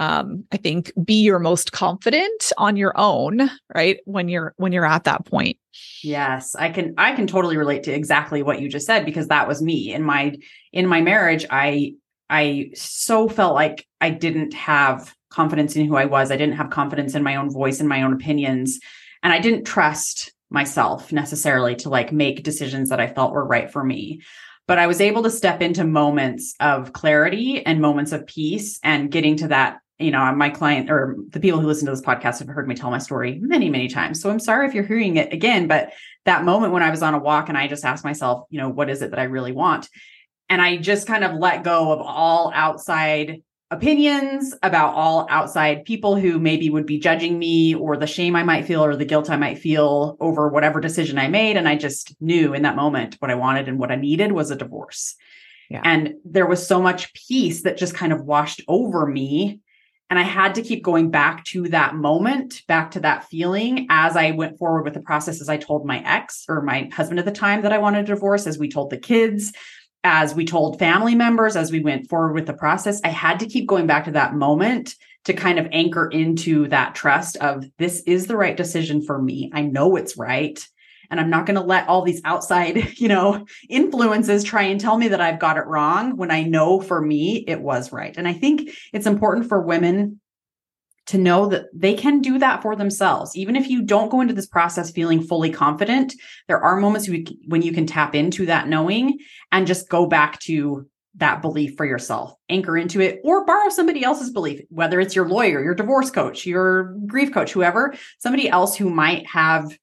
um, 0.00 0.44
i 0.50 0.56
think 0.56 0.90
be 1.04 1.22
your 1.22 1.38
most 1.38 1.72
confident 1.72 2.52
on 2.56 2.74
your 2.74 2.94
own 2.96 3.50
right 3.74 3.98
when 4.06 4.30
you're 4.30 4.54
when 4.56 4.72
you're 4.72 4.86
at 4.86 5.04
that 5.04 5.26
point. 5.26 5.58
Yes, 6.02 6.56
I 6.56 6.70
can 6.70 6.94
I 6.96 7.12
can 7.12 7.26
totally 7.26 7.58
relate 7.58 7.82
to 7.84 7.92
exactly 7.92 8.42
what 8.42 8.60
you 8.60 8.68
just 8.68 8.86
said 8.86 9.04
because 9.04 9.28
that 9.28 9.46
was 9.46 9.62
me. 9.62 9.92
In 9.92 10.02
my 10.02 10.34
in 10.72 10.86
my 10.86 11.02
marriage 11.02 11.44
I 11.50 11.94
I 12.30 12.70
so 12.74 13.28
felt 13.28 13.54
like 13.54 13.86
I 14.00 14.10
didn't 14.10 14.54
have 14.54 15.14
confidence 15.30 15.76
in 15.76 15.86
who 15.86 15.96
I 15.96 16.06
was. 16.06 16.30
I 16.30 16.36
didn't 16.36 16.56
have 16.56 16.70
confidence 16.70 17.14
in 17.14 17.22
my 17.22 17.36
own 17.36 17.50
voice 17.50 17.80
and 17.80 17.88
my 17.88 18.02
own 18.02 18.12
opinions. 18.12 18.80
And 19.22 19.32
I 19.32 19.38
didn't 19.38 19.64
trust 19.64 20.32
myself 20.50 21.12
necessarily 21.12 21.76
to 21.76 21.88
like 21.88 22.12
make 22.12 22.42
decisions 22.42 22.90
that 22.90 23.00
I 23.00 23.06
felt 23.06 23.32
were 23.32 23.46
right 23.46 23.70
for 23.70 23.82
me. 23.82 24.22
But 24.66 24.78
I 24.78 24.86
was 24.86 25.00
able 25.00 25.22
to 25.24 25.30
step 25.30 25.62
into 25.62 25.84
moments 25.84 26.54
of 26.60 26.92
clarity 26.92 27.64
and 27.64 27.80
moments 27.80 28.12
of 28.12 28.26
peace 28.26 28.78
and 28.82 29.10
getting 29.10 29.36
to 29.38 29.48
that 29.48 29.78
you 30.00 30.10
know, 30.10 30.34
my 30.34 30.48
client 30.48 30.90
or 30.90 31.16
the 31.28 31.40
people 31.40 31.60
who 31.60 31.66
listen 31.66 31.84
to 31.84 31.92
this 31.92 32.00
podcast 32.00 32.38
have 32.38 32.48
heard 32.48 32.66
me 32.66 32.74
tell 32.74 32.90
my 32.90 32.98
story 32.98 33.38
many, 33.42 33.68
many 33.68 33.86
times. 33.86 34.20
So 34.20 34.30
I'm 34.30 34.40
sorry 34.40 34.66
if 34.66 34.72
you're 34.72 34.82
hearing 34.82 35.18
it 35.18 35.32
again, 35.32 35.68
but 35.68 35.92
that 36.24 36.44
moment 36.44 36.72
when 36.72 36.82
I 36.82 36.90
was 36.90 37.02
on 37.02 37.14
a 37.14 37.18
walk 37.18 37.50
and 37.50 37.58
I 37.58 37.68
just 37.68 37.84
asked 37.84 38.02
myself, 38.02 38.46
you 38.48 38.58
know, 38.58 38.70
what 38.70 38.88
is 38.88 39.02
it 39.02 39.10
that 39.10 39.20
I 39.20 39.24
really 39.24 39.52
want? 39.52 39.90
And 40.48 40.60
I 40.60 40.78
just 40.78 41.06
kind 41.06 41.22
of 41.22 41.34
let 41.34 41.64
go 41.64 41.92
of 41.92 42.00
all 42.00 42.50
outside 42.54 43.42
opinions 43.70 44.54
about 44.62 44.94
all 44.94 45.26
outside 45.30 45.84
people 45.84 46.16
who 46.16 46.38
maybe 46.38 46.70
would 46.70 46.86
be 46.86 46.98
judging 46.98 47.38
me 47.38 47.74
or 47.74 47.96
the 47.96 48.06
shame 48.06 48.34
I 48.34 48.42
might 48.42 48.64
feel 48.64 48.84
or 48.84 48.96
the 48.96 49.04
guilt 49.04 49.30
I 49.30 49.36
might 49.36 49.58
feel 49.58 50.16
over 50.20 50.48
whatever 50.48 50.80
decision 50.80 51.18
I 51.18 51.28
made. 51.28 51.56
And 51.56 51.68
I 51.68 51.76
just 51.76 52.14
knew 52.20 52.52
in 52.52 52.62
that 52.62 52.76
moment 52.76 53.16
what 53.20 53.30
I 53.30 53.36
wanted 53.36 53.68
and 53.68 53.78
what 53.78 53.92
I 53.92 53.96
needed 53.96 54.32
was 54.32 54.50
a 54.50 54.56
divorce. 54.56 55.14
Yeah. 55.68 55.82
And 55.84 56.14
there 56.24 56.46
was 56.46 56.66
so 56.66 56.82
much 56.82 57.14
peace 57.14 57.62
that 57.62 57.76
just 57.76 57.94
kind 57.94 58.12
of 58.12 58.24
washed 58.24 58.60
over 58.66 59.06
me 59.06 59.60
and 60.10 60.18
I 60.18 60.22
had 60.22 60.56
to 60.56 60.62
keep 60.62 60.82
going 60.82 61.12
back 61.12 61.44
to 61.46 61.68
that 61.68 61.94
moment, 61.94 62.66
back 62.66 62.90
to 62.92 63.00
that 63.00 63.28
feeling 63.28 63.86
as 63.90 64.16
I 64.16 64.32
went 64.32 64.58
forward 64.58 64.82
with 64.82 64.94
the 64.94 65.00
process, 65.00 65.40
as 65.40 65.48
I 65.48 65.56
told 65.56 65.86
my 65.86 66.02
ex 66.04 66.44
or 66.48 66.62
my 66.62 66.90
husband 66.92 67.20
at 67.20 67.24
the 67.24 67.30
time 67.30 67.62
that 67.62 67.72
I 67.72 67.78
wanted 67.78 68.00
a 68.00 68.14
divorce, 68.14 68.48
as 68.48 68.58
we 68.58 68.68
told 68.68 68.90
the 68.90 68.98
kids, 68.98 69.52
as 70.04 70.34
we 70.34 70.44
told 70.44 70.78
family 70.78 71.14
members, 71.14 71.56
as 71.56 71.70
we 71.70 71.80
went 71.80 72.08
forward 72.08 72.34
with 72.34 72.46
the 72.46 72.54
process. 72.54 73.00
I 73.04 73.08
had 73.08 73.40
to 73.40 73.46
keep 73.46 73.66
going 73.66 73.86
back 73.86 74.04
to 74.04 74.12
that 74.12 74.34
moment 74.34 74.94
to 75.24 75.34
kind 75.34 75.58
of 75.58 75.68
anchor 75.72 76.08
into 76.08 76.68
that 76.68 76.94
trust 76.94 77.36
of 77.36 77.64
this 77.78 78.02
is 78.06 78.26
the 78.26 78.36
right 78.36 78.56
decision 78.56 79.02
for 79.02 79.20
me. 79.20 79.50
I 79.52 79.62
know 79.62 79.96
it's 79.96 80.16
right. 80.16 80.58
And 81.10 81.18
I'm 81.18 81.28
not 81.28 81.44
going 81.44 81.56
to 81.56 81.66
let 81.66 81.88
all 81.88 82.02
these 82.02 82.22
outside, 82.24 82.92
you 82.98 83.08
know, 83.08 83.44
influences 83.68 84.44
try 84.44 84.62
and 84.62 84.80
tell 84.80 84.96
me 84.96 85.08
that 85.08 85.20
I've 85.20 85.40
got 85.40 85.56
it 85.56 85.66
wrong 85.66 86.16
when 86.16 86.30
I 86.30 86.44
know 86.44 86.80
for 86.80 87.00
me 87.00 87.44
it 87.46 87.60
was 87.60 87.92
right. 87.92 88.16
And 88.16 88.28
I 88.28 88.32
think 88.32 88.70
it's 88.92 89.06
important 89.06 89.48
for 89.48 89.60
women 89.60 90.19
to 91.10 91.18
know 91.18 91.46
that 91.46 91.66
they 91.74 91.92
can 91.92 92.20
do 92.20 92.38
that 92.38 92.62
for 92.62 92.76
themselves. 92.76 93.36
Even 93.36 93.56
if 93.56 93.68
you 93.68 93.82
don't 93.82 94.10
go 94.10 94.20
into 94.20 94.32
this 94.32 94.46
process 94.46 94.92
feeling 94.92 95.20
fully 95.20 95.50
confident, 95.50 96.14
there 96.46 96.62
are 96.62 96.76
moments 96.76 97.10
when 97.48 97.62
you 97.62 97.72
can 97.72 97.84
tap 97.84 98.14
into 98.14 98.46
that 98.46 98.68
knowing 98.68 99.18
and 99.50 99.66
just 99.66 99.88
go 99.88 100.06
back 100.06 100.38
to 100.38 100.86
that 101.16 101.42
belief 101.42 101.76
for 101.76 101.84
yourself, 101.84 102.32
anchor 102.48 102.78
into 102.78 103.00
it, 103.00 103.20
or 103.24 103.44
borrow 103.44 103.68
somebody 103.70 104.04
else's 104.04 104.30
belief, 104.30 104.60
whether 104.68 105.00
it's 105.00 105.16
your 105.16 105.28
lawyer, 105.28 105.60
your 105.64 105.74
divorce 105.74 106.10
coach, 106.10 106.46
your 106.46 106.94
grief 107.08 107.34
coach, 107.34 107.50
whoever, 107.50 107.92
somebody 108.20 108.48
else 108.48 108.76
who 108.76 108.88
might 108.88 109.26
have 109.26 109.76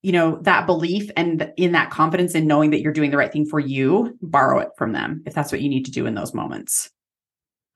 you 0.00 0.10
know 0.10 0.40
that 0.42 0.66
belief 0.66 1.10
and 1.16 1.52
in 1.56 1.72
that 1.72 1.90
confidence 1.90 2.34
in 2.34 2.46
knowing 2.46 2.70
that 2.70 2.80
you're 2.80 2.92
doing 2.92 3.12
the 3.12 3.16
right 3.16 3.30
thing 3.30 3.46
for 3.46 3.60
you 3.60 4.18
borrow 4.20 4.58
it 4.58 4.70
from 4.76 4.90
them 4.90 5.22
if 5.26 5.32
that's 5.32 5.52
what 5.52 5.60
you 5.60 5.68
need 5.68 5.84
to 5.84 5.92
do 5.92 6.06
in 6.06 6.16
those 6.16 6.34
moments 6.34 6.90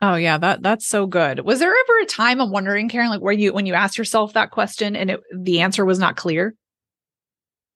oh 0.03 0.15
yeah 0.15 0.39
that 0.39 0.63
that's 0.63 0.87
so 0.87 1.07
good. 1.07 1.41
Was 1.41 1.59
there 1.59 1.71
ever 1.73 1.99
a 2.03 2.07
time 2.07 2.41
i'm 2.41 2.51
wondering 2.51 2.89
karin 2.89 3.11
like 3.11 3.21
where 3.21 3.33
you 3.33 3.53
when 3.53 3.67
you 3.67 3.75
asked 3.75 3.99
yourself 3.99 4.33
that 4.35 4.51
question 4.51 4.97
and 4.97 5.11
it, 5.11 5.21
the 5.35 5.61
answer 5.61 5.85
was 5.85 5.99
not 5.99 6.17
clear? 6.17 6.55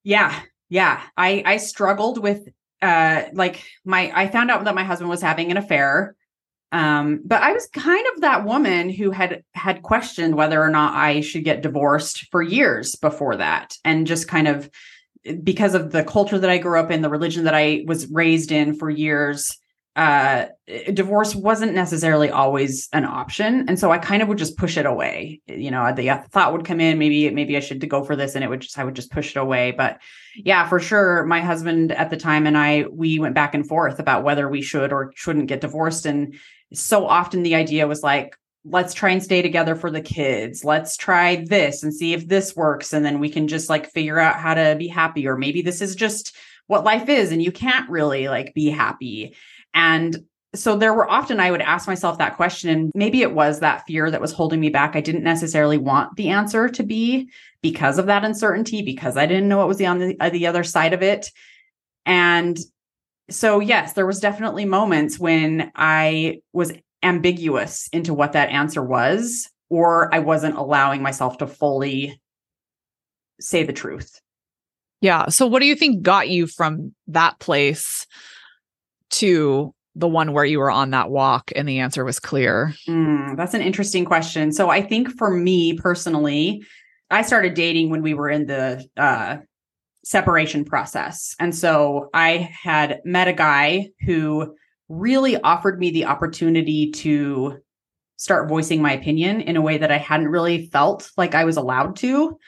Yeah 0.05 0.41
yeah. 0.71 1.03
I 1.17 1.43
i 1.45 1.57
struggled 1.59 2.23
with 2.23 2.49
uh 2.81 3.25
like 3.35 3.63
my 3.85 4.11
i 4.15 4.29
found 4.29 4.51
out 4.51 4.65
that 4.65 4.75
my 4.75 4.85
husband 4.85 5.11
was 5.11 5.21
having 5.21 5.51
an 5.51 5.59
affair 5.59 6.15
um 6.73 7.21
but 7.27 7.43
i 7.43 7.53
was 7.53 7.69
kind 7.75 8.07
of 8.15 8.23
that 8.23 8.47
woman 8.47 8.89
who 8.89 9.11
had 9.11 9.43
had 9.53 9.83
questioned 9.83 10.35
whether 10.35 10.63
or 10.63 10.71
not 10.71 10.95
i 10.95 11.21
should 11.21 11.45
get 11.45 11.61
divorced 11.61 12.27
for 12.31 12.41
years 12.41 12.97
before 12.97 13.37
that 13.37 13.77
and 13.85 14.07
just 14.07 14.29
kind 14.29 14.49
of 14.49 14.71
because 15.45 15.75
of 15.75 15.91
the 15.91 16.05
culture 16.05 16.39
that 16.39 16.49
i 16.49 16.57
grew 16.57 16.81
up 16.81 16.91
in 16.91 17.03
the 17.03 17.11
religion 17.11 17.45
that 17.45 17.55
i 17.55 17.85
was 17.87 18.11
raised 18.11 18.51
in 18.51 18.75
for 18.75 18.89
years 18.89 19.60
uh 20.01 20.47
divorce 20.95 21.35
wasn't 21.35 21.75
necessarily 21.75 22.31
always 22.31 22.89
an 22.95 23.05
option. 23.05 23.69
And 23.69 23.79
so 23.79 23.91
i 23.91 23.99
kind 23.99 24.23
of 24.23 24.29
would 24.29 24.39
just 24.39 24.57
push 24.57 24.79
it 24.79 24.87
away. 24.87 25.43
You 25.47 25.71
know 25.71 25.93
the 25.95 26.25
thought 26.31 26.53
would 26.55 26.65
come 26.65 26.81
in 26.81 26.99
maybe 26.99 27.29
maybe 27.31 27.55
i 27.55 27.61
should 27.61 27.87
go 27.87 28.03
for 28.03 28.17
this 28.17 28.35
and 28.35 28.43
it 28.43 28.49
would 28.49 28.61
just 28.61 28.79
i 28.79 28.85
would 28.85 28.97
just 28.97 29.11
push 29.11 29.37
it 29.37 29.39
away. 29.39 29.73
But 29.73 30.01
yeah 30.35 30.67
for 30.67 30.81
sure 30.81 31.27
my 31.27 31.43
husband 31.43 31.93
at 31.93 32.09
the 32.09 32.17
time 32.17 32.47
and 32.47 32.57
i 32.57 32.87
we 32.91 33.19
went 33.19 33.35
back 33.35 33.55
and 33.55 33.69
forth 33.69 33.99
about 33.99 34.25
whether 34.25 34.49
we 34.49 34.63
should 34.63 34.91
or 34.91 35.13
shouldn't 35.17 35.49
get 35.49 35.61
divorced. 35.61 36.07
And 36.07 36.35
so 36.73 37.07
often 37.07 37.43
the 37.43 37.57
idea 37.57 37.87
was 37.87 38.03
like 38.03 38.37
let's 38.65 38.93
try 38.93 39.11
and 39.11 39.23
stay 39.23 39.41
together 39.41 39.75
for 39.75 39.91
the 39.91 40.03
kids 40.03 40.65
let's 40.65 40.97
try 40.97 41.45
this 41.47 41.83
and 41.83 41.95
see 41.95 42.13
if 42.13 42.29
this 42.29 42.55
works 42.55 42.93
and 42.93 43.05
then 43.05 43.19
we 43.19 43.31
can 43.31 43.49
just 43.49 43.71
like 43.71 43.91
figure 43.91 44.19
out 44.19 44.37
how 44.37 44.55
to 44.55 44.77
be 44.79 44.87
happy 44.89 45.27
or 45.27 45.37
maybe 45.37 45.63
this 45.63 45.81
is 45.81 45.95
just 45.95 46.37
what 46.67 46.85
life 46.85 47.09
is 47.09 47.33
and 47.33 47.43
you 47.43 47.51
can't 47.51 47.89
really 47.89 48.29
like 48.29 48.53
be 48.55 48.69
happy 48.69 49.35
and 49.75 50.17
so 50.55 50.77
there 50.77 50.95
were 50.95 51.09
often 51.09 51.39
I 51.39 51.51
would 51.51 51.61
ask 51.61 51.87
myself 51.87 52.19
that 52.19 52.37
question, 52.37 52.71
and 52.71 52.91
maybe 52.95 53.23
it 53.23 53.33
was 53.33 53.61
that 53.61 53.85
fear 53.87 54.11
that 54.11 54.21
was 54.21 54.33
holding 54.33 54.59
me 54.59 54.69
back. 54.69 54.97
I 54.97 55.01
didn't 55.01 55.23
necessarily 55.23 55.79
want 55.79 56.17
the 56.17 56.31
answer 56.31 56.69
to 56.69 56.83
be 56.83 57.31
because 57.63 57.99
of 57.99 58.07
that 58.07 58.25
uncertainty, 58.25 58.83
because 58.83 59.17
I 59.17 59.27
didn't 59.27 59.49
know 59.49 59.59
what 59.59 59.69
was 59.69 59.81
on 59.81 59.99
the, 59.99 60.17
uh, 60.19 60.31
the 60.31 60.49
other 60.49 60.65
side 60.65 60.93
of 60.93 61.03
it. 61.03 61.31
And 62.05 62.59
so, 63.29 63.61
yes, 63.61 63.93
there 63.93 64.07
was 64.07 64.19
definitely 64.19 64.65
moments 64.65 65.21
when 65.21 65.71
I 65.77 66.41
was 66.53 66.73
ambiguous 67.03 67.89
into 67.93 68.15
what 68.15 68.33
that 68.33 68.51
answer 68.51 68.83
was, 68.83 69.49
or 69.69 70.15
I 70.15 70.19
wasn't 70.19 70.57
allowing 70.57 71.03
myself 71.03 71.39
to 71.39 71.47
fully 71.47 72.21
say 73.41 73.63
the 73.63 73.73
truth. 73.73 74.21
Yeah. 75.01 75.29
So 75.29 75.47
what 75.47 75.61
do 75.61 75.67
you 75.67 75.75
think 75.75 76.03
got 76.03 76.29
you 76.29 76.47
from 76.47 76.95
that 77.09 77.39
place 77.39 78.07
to 79.11 79.75
the 79.97 80.09
one 80.09 80.33
where 80.33 80.45
you 80.45 80.59
were 80.59 80.71
on 80.71 80.91
that 80.91 81.11
walk 81.11 81.51
and 81.57 81.69
the 81.69 81.79
answer 81.79 82.05
was 82.05 82.21
clear? 82.21 82.75
Mm, 82.89 83.37
that's 83.37 83.55
an 83.55 83.63
interesting 83.63 84.05
question. 84.05 84.53
So 84.53 84.71
I 84.71 84.83
think 84.83 85.09
for 85.17 85.31
me 85.31 85.75
personally, 85.75 86.63
I 87.11 87.23
started 87.23 87.55
dating 87.55 87.91
when 87.91 88.03
we 88.03 88.15
were 88.15 88.29
in 88.29 88.47
the 88.47 88.85
uh, 88.97 89.39
separation 90.05 90.65
process. 90.65 91.35
And 91.41 91.55
so 91.55 92.09
I 92.15 92.51
had 92.63 93.01
met 93.05 93.29
a 93.29 93.33
guy 93.33 93.89
who 94.05 94.55
really 94.91 95.41
offered 95.41 95.79
me 95.79 95.91
the 95.91 96.07
opportunity 96.07 96.91
to 96.91 97.59
start 98.17 98.49
voicing 98.49 98.83
my 98.83 98.93
opinion 98.93 99.41
in 99.41 99.57
a 99.57 99.63
way 99.63 99.79
that 99.79 99.93
I 99.93 99.97
hadn't 99.97 100.29
really 100.29 100.67
felt 100.67 101.11
like 101.17 101.35
I 101.35 101.45
was 101.45 101.57
allowed 101.57 101.97
to. 101.97 102.39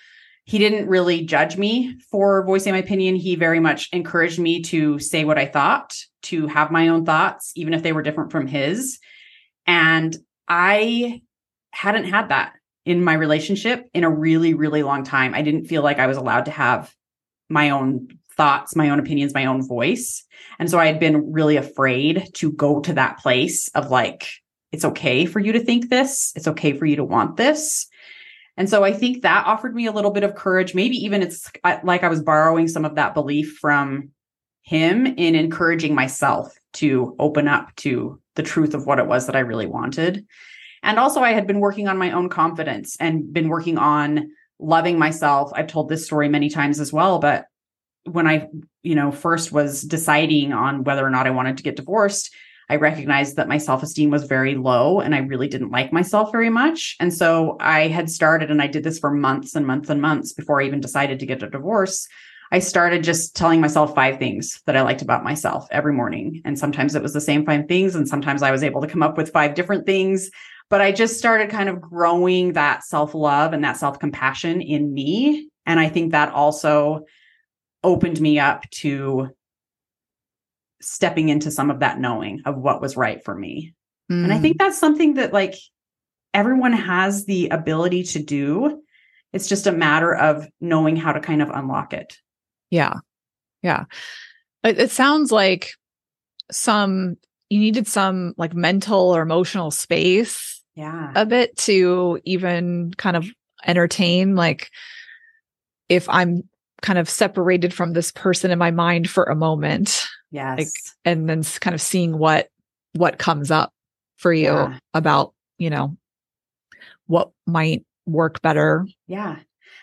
He 0.45 0.59
didn't 0.59 0.89
really 0.89 1.25
judge 1.25 1.57
me 1.57 1.97
for 2.11 2.45
voicing 2.45 2.73
my 2.73 2.81
opinion. 2.81 3.15
He 3.15 3.37
very 3.37 3.61
much 3.61 3.89
encouraged 3.93 4.41
me 4.41 4.61
to 4.65 4.99
say 4.99 5.25
what 5.25 5.39
I 5.39 5.47
thought, 5.47 5.97
to 6.23 6.49
have 6.49 6.73
my 6.73 6.89
own 6.89 7.07
thoughts, 7.07 7.53
even 7.55 7.75
if 7.75 7.83
they 7.83 7.93
were 7.93 8.03
different 8.03 8.33
from 8.33 8.49
his. 8.49 8.99
And 9.67 10.15
I 10.49 11.23
hadn't 11.71 12.05
had 12.05 12.31
that 12.31 12.55
in 12.85 13.05
my 13.05 13.15
relationship 13.15 13.89
in 13.95 14.03
a 14.03 14.11
really, 14.11 14.55
really 14.55 14.83
long 14.83 15.05
time. 15.05 15.33
I 15.33 15.43
didn't 15.43 15.67
feel 15.67 15.83
like 15.83 16.01
I 16.01 16.09
was 16.09 16.17
allowed 16.17 16.47
to 16.47 16.51
have 16.51 16.93
my 17.49 17.71
own 17.71 18.09
thoughts, 18.43 18.75
my 18.75 18.91
own 18.91 18.99
opinions, 18.99 19.35
my 19.35 19.47
own 19.47 19.65
voice. 19.65 20.25
And 20.59 20.69
so 20.69 20.77
I 20.77 20.87
had 20.87 20.99
been 20.99 21.31
really 21.31 21.57
afraid 21.57 22.29
to 22.35 22.51
go 22.51 22.81
to 22.81 22.93
that 22.95 23.19
place 23.19 23.69
of 23.69 23.89
like, 23.89 24.29
it's 24.73 24.85
okay 24.85 25.27
for 25.27 25.39
you 25.39 25.53
to 25.53 25.61
think 25.61 25.91
this, 25.91 26.33
it's 26.35 26.49
okay 26.49 26.73
for 26.73 26.85
you 26.85 26.97
to 26.97 27.05
want 27.05 27.37
this. 27.37 27.87
And 28.57 28.69
so 28.69 28.83
I 28.83 28.93
think 28.93 29.23
that 29.23 29.47
offered 29.47 29.77
me 29.77 29.87
a 29.87 29.93
little 29.93 30.11
bit 30.11 30.25
of 30.25 30.35
courage. 30.35 30.75
Maybe 30.75 30.97
even 30.97 31.23
it's 31.23 31.53
like 31.85 32.03
I 32.03 32.09
was 32.09 32.21
borrowing 32.21 32.67
some 32.67 32.85
of 32.85 32.97
that 32.97 33.15
belief 33.15 33.59
from 33.61 34.09
him 34.63 35.07
in 35.07 35.37
encouraging 35.37 35.95
myself 35.95 36.53
to 36.75 37.15
open 37.21 37.47
up 37.47 37.73
to 37.77 38.21
the 38.35 38.43
truth 38.43 38.75
of 38.75 38.87
what 38.87 38.99
it 38.99 39.07
was 39.07 39.27
that 39.27 39.37
I 39.37 39.41
really 39.41 39.67
wanted. 39.67 40.27
And 40.83 40.99
also, 40.99 41.21
I 41.21 41.33
had 41.33 41.47
been 41.47 41.61
working 41.61 41.87
on 41.87 41.97
my 41.97 42.11
own 42.11 42.29
confidence 42.29 42.97
and 42.99 43.33
been 43.33 43.49
working 43.49 43.79
on 43.79 44.33
loving 44.59 44.99
myself. 44.99 45.53
I've 45.55 45.69
told 45.69 45.89
this 45.89 46.05
story 46.05 46.29
many 46.29 46.51
times 46.51 46.81
as 46.81 46.93
well, 46.93 47.21
but 47.21 47.47
when 48.05 48.27
I, 48.27 48.49
you 48.83 48.95
know, 48.95 49.13
first 49.13 49.53
was 49.53 49.83
deciding 49.83 50.53
on 50.53 50.85
whether 50.85 51.07
or 51.07 51.11
not 51.11 51.27
I 51.27 51.31
wanted 51.31 51.57
to 51.57 51.63
get 51.63 51.77
divorced, 51.77 52.35
I 52.69 52.77
recognized 52.77 53.37
that 53.37 53.49
my 53.49 53.59
self 53.59 53.83
esteem 53.83 54.11
was 54.11 54.25
very 54.25 54.55
low 54.55 55.01
and 55.01 55.15
I 55.15 55.19
really 55.19 55.49
didn't 55.49 55.71
like 55.71 55.93
myself 55.93 56.33
very 56.33 56.49
much. 56.49 56.97
And 57.01 57.13
so 57.13 57.57
I 57.61 57.89
had 57.89 58.11
started, 58.11 58.51
and 58.51 58.63
I 58.63 58.67
did 58.67 58.85
this 58.85 58.99
for 58.99 59.11
months 59.11 59.55
and 59.55 59.67
months 59.67 59.91
and 59.91 60.01
months 60.01 60.33
before 60.33 60.61
I 60.61 60.67
even 60.67 60.81
decided 60.81 61.21
to 61.21 61.27
get 61.27 61.43
a 61.43 61.51
divorce. 61.51 62.09
I 62.51 62.59
started 62.59 63.03
just 63.03 63.35
telling 63.35 63.61
myself 63.61 63.95
five 63.95 64.19
things 64.19 64.61
that 64.67 64.77
I 64.77 64.83
liked 64.83 65.01
about 65.01 65.25
myself 65.25 65.67
every 65.71 65.95
morning. 65.95 66.43
And 66.45 66.59
sometimes 66.59 66.95
it 66.95 67.03
was 67.03 67.15
the 67.15 67.21
same 67.21 67.47
five 67.47 67.67
things. 67.67 67.95
And 67.95 68.07
sometimes 68.07 68.43
I 68.43 68.51
was 68.51 68.63
able 68.63 68.83
to 68.83 68.87
come 68.87 69.03
up 69.03 69.17
with 69.17 69.33
five 69.33 69.55
different 69.55 69.87
things. 69.87 70.31
But 70.69 70.83
I 70.83 70.93
just 70.93 71.19
started 71.19 71.51
kind 71.51 71.69
of 71.69 71.81
growing 71.81 72.53
that 72.55 72.85
self 72.85 73.15
love 73.15 73.53
and 73.53 73.65
that 73.65 73.77
self 73.77 73.99
compassion 73.99 74.61
in 74.61 74.93
me. 74.93 75.49
And 75.67 75.81
I 75.81 75.89
think 75.89 76.13
that 76.13 76.33
also 76.33 77.05
opened 77.85 78.21
me 78.21 78.39
up 78.39 78.69
to 78.71 79.31
stepping 80.81 81.29
into 81.29 81.51
some 81.51 81.71
of 81.71 81.81
that 81.81 82.01
knowing 82.01 82.43
of 82.45 82.57
what 82.57 82.81
was 82.81 82.97
right 82.97 83.25
for 83.25 83.35
me. 83.35 83.75
Mm. 84.11 84.25
And 84.25 84.33
I 84.33 84.39
think 84.39 84.57
mm. 84.57 84.59
that's 84.59 84.79
something 84.79 85.15
that 85.15 85.33
like 85.33 85.55
everyone 86.35 86.73
has 86.73 87.25
the 87.25 87.49
ability 87.49 88.05
to 88.05 88.23
do. 88.23 88.83
It's 89.33 89.49
just 89.49 89.67
a 89.67 89.73
matter 89.73 90.15
of 90.15 90.47
knowing 90.61 90.97
how 90.97 91.13
to 91.13 91.21
kind 91.21 91.41
of 91.41 91.51
unlock 91.51 91.93
it. 91.93 92.19
Yeah. 92.71 92.95
Yeah. 93.63 93.85
It, 94.65 94.79
it 94.79 94.91
sounds 94.91 95.33
like 95.33 95.73
some 96.51 97.17
you 97.53 97.59
needed 97.59 97.87
some 97.87 98.35
like 98.37 98.55
mental 98.55 99.15
or 99.15 99.21
emotional 99.21 99.71
space 99.71 100.63
yeah 100.75 101.13
a 101.15 101.27
bit 101.27 101.57
to 101.57 102.19
even 102.25 102.93
kind 102.97 103.17
of 103.17 103.27
entertain 103.67 104.35
like 104.35 104.71
if 105.89 106.09
i'm 106.09 106.43
kind 106.83 106.99
of 106.99 107.09
separated 107.09 107.73
from 107.73 107.93
this 107.93 108.13
person 108.13 108.51
in 108.51 108.59
my 108.59 108.71
mind 108.71 109.09
for 109.09 109.25
a 109.25 109.35
moment. 109.35 110.07
Yes. 110.31 110.59
Like, 110.59 110.69
and 111.05 111.29
then 111.29 111.43
kind 111.45 111.75
of 111.75 111.81
seeing 111.81 112.19
what 112.19 112.49
what 112.95 113.19
comes 113.19 113.51
up 113.51 113.73
for 114.17 114.33
you 114.33 114.53
yeah. 114.53 114.79
about, 114.93 115.33
you 115.59 115.71
know, 115.71 115.97
what 117.07 117.31
might 117.47 117.85
work 118.07 118.43
better. 118.43 118.87
Yeah. 119.07 119.39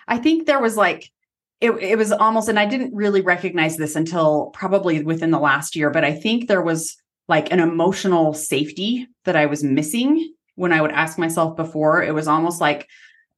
I 0.08 0.18
think 0.18 0.46
there 0.46 0.60
was 0.60 0.78
like 0.78 1.10
it, 1.62 1.72
it 1.72 1.98
was 1.98 2.12
almost 2.12 2.50
and 2.50 2.60
I 2.60 2.66
didn't 2.66 2.94
really 2.94 3.22
recognize 3.22 3.78
this 3.78 3.96
until 3.96 4.48
probably 4.48 5.04
within 5.04 5.32
the 5.32 5.40
last 5.40 5.76
year, 5.76 5.90
but 5.90 6.04
I 6.04 6.14
think 6.14 6.48
there 6.48 6.62
was 6.62 6.96
like 7.28 7.52
an 7.52 7.60
emotional 7.60 8.34
safety 8.34 9.08
that 9.26 9.36
I 9.36 9.46
was 9.46 9.64
missing 9.64 10.34
when 10.56 10.74
I 10.74 10.82
would 10.82 10.92
ask 10.92 11.18
myself 11.18 11.56
before. 11.56 12.04
It 12.04 12.14
was 12.14 12.28
almost 12.28 12.60
like 12.60 12.88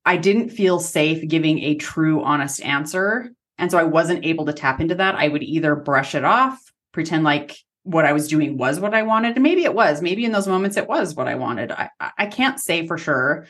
I 0.06 0.18
didn't 0.18 0.50
feel 0.50 0.80
safe 0.80 1.28
giving 1.28 1.60
a 1.60 1.76
true, 1.76 2.24
honest 2.24 2.62
answer 2.62 3.32
and 3.62 3.70
so 3.70 3.78
I 3.78 3.84
wasn't 3.84 4.26
able 4.26 4.48
to 4.48 4.54
tap 4.54 4.82
into 4.82 4.96
that. 4.96 5.14
I 5.14 5.28
would 5.28 5.44
either 5.44 5.76
brush 5.76 6.16
it 6.16 6.26
off, 6.26 6.60
pretend 6.92 7.24
like 7.24 7.56
what 7.84 8.06
I 8.06 8.14
was 8.14 8.28
doing 8.28 8.58
was 8.58 8.80
what 8.80 8.96
I 8.96 9.04
wanted. 9.04 9.36
And 9.36 9.44
maybe 9.44 9.64
it 9.64 9.76
was, 9.76 10.02
maybe 10.02 10.26
in 10.26 10.32
those 10.32 10.48
moments 10.48 10.78
it 10.78 10.90
was 10.90 11.16
what 11.16 11.28
I 11.28 11.36
wanted. 11.36 11.72
I, 11.72 11.92
I 12.18 12.26
can't 12.26 12.60
say 12.60 12.88
for 12.88 12.98
sure. 12.98 13.46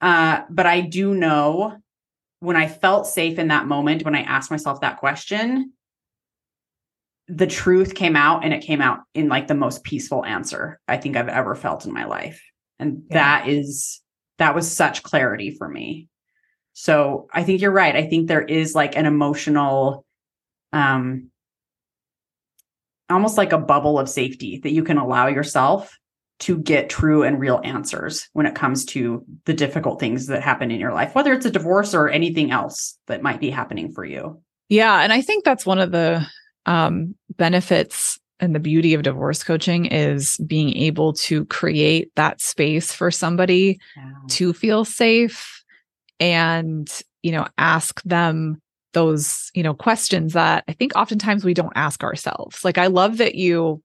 Uh, 0.00 0.40
but 0.48 0.64
I 0.64 0.80
do 0.80 1.14
know 1.14 1.76
when 2.40 2.56
I 2.56 2.66
felt 2.66 3.06
safe 3.06 3.38
in 3.38 3.48
that 3.48 3.66
moment, 3.66 4.06
when 4.06 4.14
I 4.14 4.22
asked 4.22 4.50
myself 4.50 4.80
that 4.80 4.96
question, 4.96 5.74
the 7.28 7.46
truth 7.46 7.94
came 7.94 8.16
out 8.16 8.44
and 8.44 8.54
it 8.54 8.62
came 8.62 8.80
out 8.80 9.00
in 9.12 9.28
like 9.28 9.48
the 9.48 9.54
most 9.54 9.84
peaceful 9.84 10.24
answer 10.24 10.80
I 10.88 10.96
think 10.96 11.16
I've 11.16 11.28
ever 11.28 11.54
felt 11.54 11.84
in 11.84 11.92
my 11.92 12.04
life. 12.04 12.42
And 12.78 13.02
yeah. 13.10 13.42
that 13.42 13.48
is, 13.48 14.00
that 14.38 14.54
was 14.54 14.74
such 14.74 15.02
clarity 15.02 15.50
for 15.50 15.68
me. 15.68 16.08
So 16.82 17.28
I 17.32 17.44
think 17.44 17.60
you're 17.60 17.70
right. 17.70 17.94
I 17.94 18.08
think 18.08 18.26
there 18.26 18.42
is 18.42 18.74
like 18.74 18.96
an 18.96 19.06
emotional, 19.06 20.04
um, 20.72 21.30
almost 23.08 23.38
like 23.38 23.52
a 23.52 23.58
bubble 23.58 24.00
of 24.00 24.08
safety 24.08 24.58
that 24.64 24.72
you 24.72 24.82
can 24.82 24.98
allow 24.98 25.28
yourself 25.28 25.96
to 26.40 26.58
get 26.58 26.90
true 26.90 27.22
and 27.22 27.38
real 27.38 27.60
answers 27.62 28.28
when 28.32 28.46
it 28.46 28.56
comes 28.56 28.84
to 28.86 29.24
the 29.44 29.54
difficult 29.54 30.00
things 30.00 30.26
that 30.26 30.42
happen 30.42 30.72
in 30.72 30.80
your 30.80 30.92
life, 30.92 31.14
whether 31.14 31.32
it's 31.32 31.46
a 31.46 31.52
divorce 31.52 31.94
or 31.94 32.08
anything 32.08 32.50
else 32.50 32.98
that 33.06 33.22
might 33.22 33.38
be 33.38 33.50
happening 33.50 33.92
for 33.92 34.04
you. 34.04 34.42
Yeah. 34.68 35.02
And 35.02 35.12
I 35.12 35.20
think 35.20 35.44
that's 35.44 35.64
one 35.64 35.78
of 35.78 35.92
the 35.92 36.26
um, 36.66 37.14
benefits 37.36 38.18
and 38.40 38.56
the 38.56 38.58
beauty 38.58 38.92
of 38.94 39.04
divorce 39.04 39.44
coaching 39.44 39.86
is 39.86 40.36
being 40.38 40.76
able 40.76 41.12
to 41.12 41.44
create 41.44 42.10
that 42.16 42.40
space 42.40 42.92
for 42.92 43.12
somebody 43.12 43.78
yeah. 43.96 44.10
to 44.30 44.52
feel 44.52 44.84
safe 44.84 45.61
and, 46.22 46.88
you 47.22 47.32
know, 47.32 47.46
ask 47.58 48.00
them 48.04 48.62
those, 48.92 49.50
you 49.54 49.62
know, 49.64 49.74
questions 49.74 50.34
that 50.34 50.62
I 50.68 50.72
think 50.72 50.92
oftentimes 50.94 51.44
we 51.44 51.52
don't 51.52 51.72
ask 51.74 52.04
ourselves. 52.04 52.64
Like, 52.64 52.78
I 52.78 52.86
love 52.86 53.18
that 53.18 53.34
you 53.34 53.82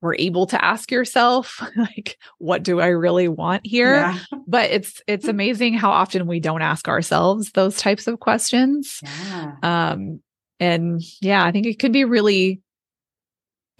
were 0.00 0.16
able 0.18 0.46
to 0.46 0.64
ask 0.64 0.90
yourself 0.90 1.60
like 1.76 2.18
what 2.38 2.62
do 2.62 2.80
i 2.80 2.86
really 2.86 3.26
want 3.26 3.66
here 3.66 3.94
yeah. 3.96 4.18
but 4.46 4.70
it's 4.70 5.02
it's 5.08 5.26
amazing 5.28 5.74
how 5.74 5.90
often 5.90 6.28
we 6.28 6.38
don't 6.38 6.62
ask 6.62 6.86
ourselves 6.86 7.50
those 7.52 7.76
types 7.78 8.06
of 8.06 8.20
questions 8.20 9.00
yeah. 9.02 9.56
um 9.64 10.20
and 10.60 11.02
yeah 11.20 11.44
i 11.44 11.50
think 11.50 11.66
it 11.66 11.80
could 11.80 11.92
be 11.92 12.04
really 12.04 12.60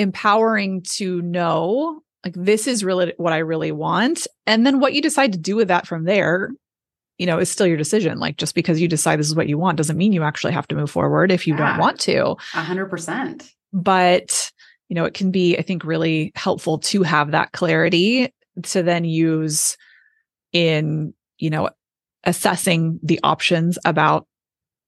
empowering 0.01 0.83
to 0.83 1.23
know 1.23 2.03
like 2.25 2.35
this 2.35 2.67
is 2.67 2.83
really 2.83 3.15
what 3.17 3.33
i 3.33 3.39
really 3.39 3.71
want 3.71 4.27
and 4.45 4.67
then 4.67 4.81
what 4.81 4.95
you 4.95 5.01
decide 5.01 5.31
to 5.31 5.39
do 5.39 5.55
with 5.55 5.69
that 5.69 5.87
from 5.87 6.03
there 6.03 6.51
you 7.19 7.27
know, 7.27 7.39
is 7.39 7.51
still 7.51 7.67
your 7.67 7.77
decision. 7.77 8.19
Like 8.19 8.37
just 8.37 8.55
because 8.55 8.81
you 8.81 8.89
decide 8.89 9.19
this 9.19 9.27
is 9.27 9.35
what 9.35 9.49
you 9.49 9.59
want 9.59 9.77
doesn't 9.77 9.99
mean 9.99 10.13
you 10.13 10.23
actually 10.23 10.53
have 10.53 10.69
to 10.69 10.77
move 10.77 10.91
forward 10.91 11.31
if 11.31 11.47
you 11.47 11.55
yeah, 11.55 11.71
don't 11.71 11.79
want 11.79 12.01
to. 12.01 12.37
A 12.55 12.63
hundred 12.63 12.87
percent. 12.87 13.53
But, 13.73 14.51
you 14.89 14.95
know, 14.95 15.05
it 15.05 15.15
can 15.15 15.31
be, 15.31 15.59
I 15.59 15.63
think, 15.63 15.85
really 15.85 16.33
helpful 16.35 16.79
to 16.79 17.03
have 17.03 17.33
that 17.33 17.53
clarity 17.53 18.33
to 18.63 18.83
then 18.83 19.05
use 19.05 19.77
in, 20.53 21.13
you 21.39 21.51
know, 21.51 21.71
assessing 22.25 22.99
the 23.03 23.21
options 23.23 23.79
about 23.85 24.27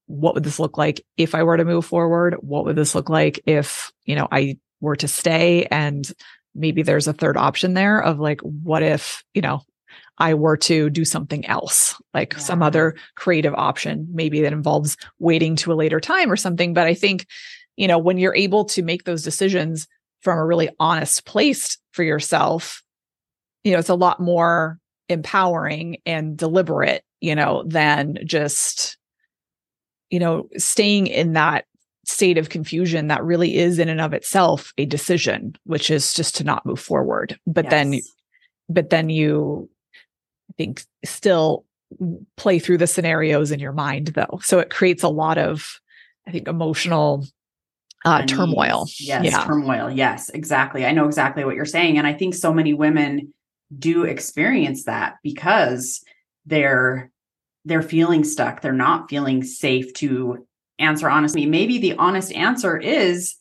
what 0.07 0.33
would 0.33 0.43
this 0.43 0.59
look 0.59 0.77
like 0.77 1.05
if 1.17 1.35
I 1.35 1.43
were 1.43 1.57
to 1.57 1.65
move 1.65 1.85
forward? 1.85 2.35
What 2.39 2.65
would 2.65 2.75
this 2.75 2.95
look 2.95 3.09
like 3.09 3.39
if, 3.45 3.91
you 4.05 4.15
know, 4.15 4.27
I 4.31 4.57
were 4.79 4.95
to 4.97 5.07
stay 5.07 5.65
and 5.65 6.11
maybe 6.55 6.81
there's 6.81 7.07
a 7.07 7.13
third 7.13 7.37
option 7.37 7.75
there 7.75 8.01
of 8.01 8.19
like, 8.19 8.41
what 8.41 8.83
if, 8.83 9.23
you 9.33 9.41
know, 9.41 9.61
I 10.17 10.33
were 10.33 10.57
to 10.57 10.89
do 10.89 11.03
something 11.03 11.45
else, 11.47 11.99
like 12.13 12.33
yeah. 12.33 12.39
some 12.39 12.61
other 12.61 12.95
creative 13.15 13.53
option, 13.55 14.07
maybe 14.11 14.41
that 14.41 14.53
involves 14.53 14.97
waiting 15.19 15.55
to 15.57 15.73
a 15.73 15.75
later 15.75 15.99
time 15.99 16.31
or 16.31 16.35
something. 16.35 16.73
But 16.73 16.87
I 16.87 16.93
think, 16.93 17.25
you 17.75 17.87
know, 17.87 17.97
when 17.97 18.17
you're 18.17 18.35
able 18.35 18.65
to 18.65 18.83
make 18.83 19.05
those 19.05 19.23
decisions 19.23 19.87
from 20.21 20.37
a 20.37 20.45
really 20.45 20.69
honest 20.79 21.25
place 21.25 21.77
for 21.91 22.03
yourself, 22.03 22.83
you 23.63 23.71
know, 23.71 23.79
it's 23.79 23.89
a 23.89 23.95
lot 23.95 24.19
more 24.19 24.79
empowering 25.09 25.97
and 26.05 26.37
deliberate, 26.37 27.03
you 27.19 27.35
know, 27.35 27.63
than 27.65 28.17
just, 28.25 28.97
you 30.11 30.19
know, 30.19 30.47
staying 30.57 31.07
in 31.07 31.33
that 31.33 31.65
state 32.05 32.37
of 32.37 32.49
confusion 32.49 33.07
that 33.07 33.23
really 33.23 33.57
is 33.57 33.79
in 33.79 33.89
and 33.89 34.01
of 34.01 34.13
itself 34.13 34.71
a 34.77 34.85
decision, 34.85 35.55
which 35.63 35.89
is 35.89 36.13
just 36.13 36.35
to 36.35 36.43
not 36.43 36.65
move 36.65 36.79
forward. 36.79 37.39
But 37.47 37.65
yes. 37.65 37.71
then, 37.71 37.99
but 38.69 38.89
then 38.91 39.09
you, 39.09 39.69
I 40.51 40.53
think, 40.57 40.83
still 41.05 41.65
play 42.35 42.59
through 42.59 42.77
the 42.77 42.87
scenarios 42.87 43.51
in 43.51 43.59
your 43.59 43.71
mind 43.71 44.07
though. 44.09 44.39
So 44.43 44.59
it 44.59 44.69
creates 44.69 45.03
a 45.03 45.09
lot 45.09 45.37
of, 45.37 45.79
I 46.27 46.31
think, 46.31 46.47
emotional 46.47 47.25
uh, 48.05 48.25
turmoil. 48.25 48.87
Yes, 48.99 49.25
yeah. 49.25 49.43
turmoil. 49.43 49.89
Yes, 49.89 50.29
exactly. 50.29 50.85
I 50.85 50.91
know 50.91 51.05
exactly 51.05 51.45
what 51.45 51.55
you're 51.55 51.65
saying. 51.65 51.97
And 51.97 52.07
I 52.07 52.13
think 52.13 52.33
so 52.33 52.53
many 52.53 52.73
women 52.73 53.33
do 53.77 54.03
experience 54.03 54.85
that 54.85 55.15
because 55.23 56.03
they're 56.45 57.09
they're 57.63 57.83
feeling 57.83 58.23
stuck. 58.23 58.61
They're 58.61 58.73
not 58.73 59.09
feeling 59.09 59.43
safe 59.43 59.93
to 59.95 60.47
answer 60.79 61.09
honestly. 61.09 61.45
Maybe 61.45 61.77
the 61.77 61.95
honest 61.95 62.33
answer 62.33 62.77
is 62.77 63.35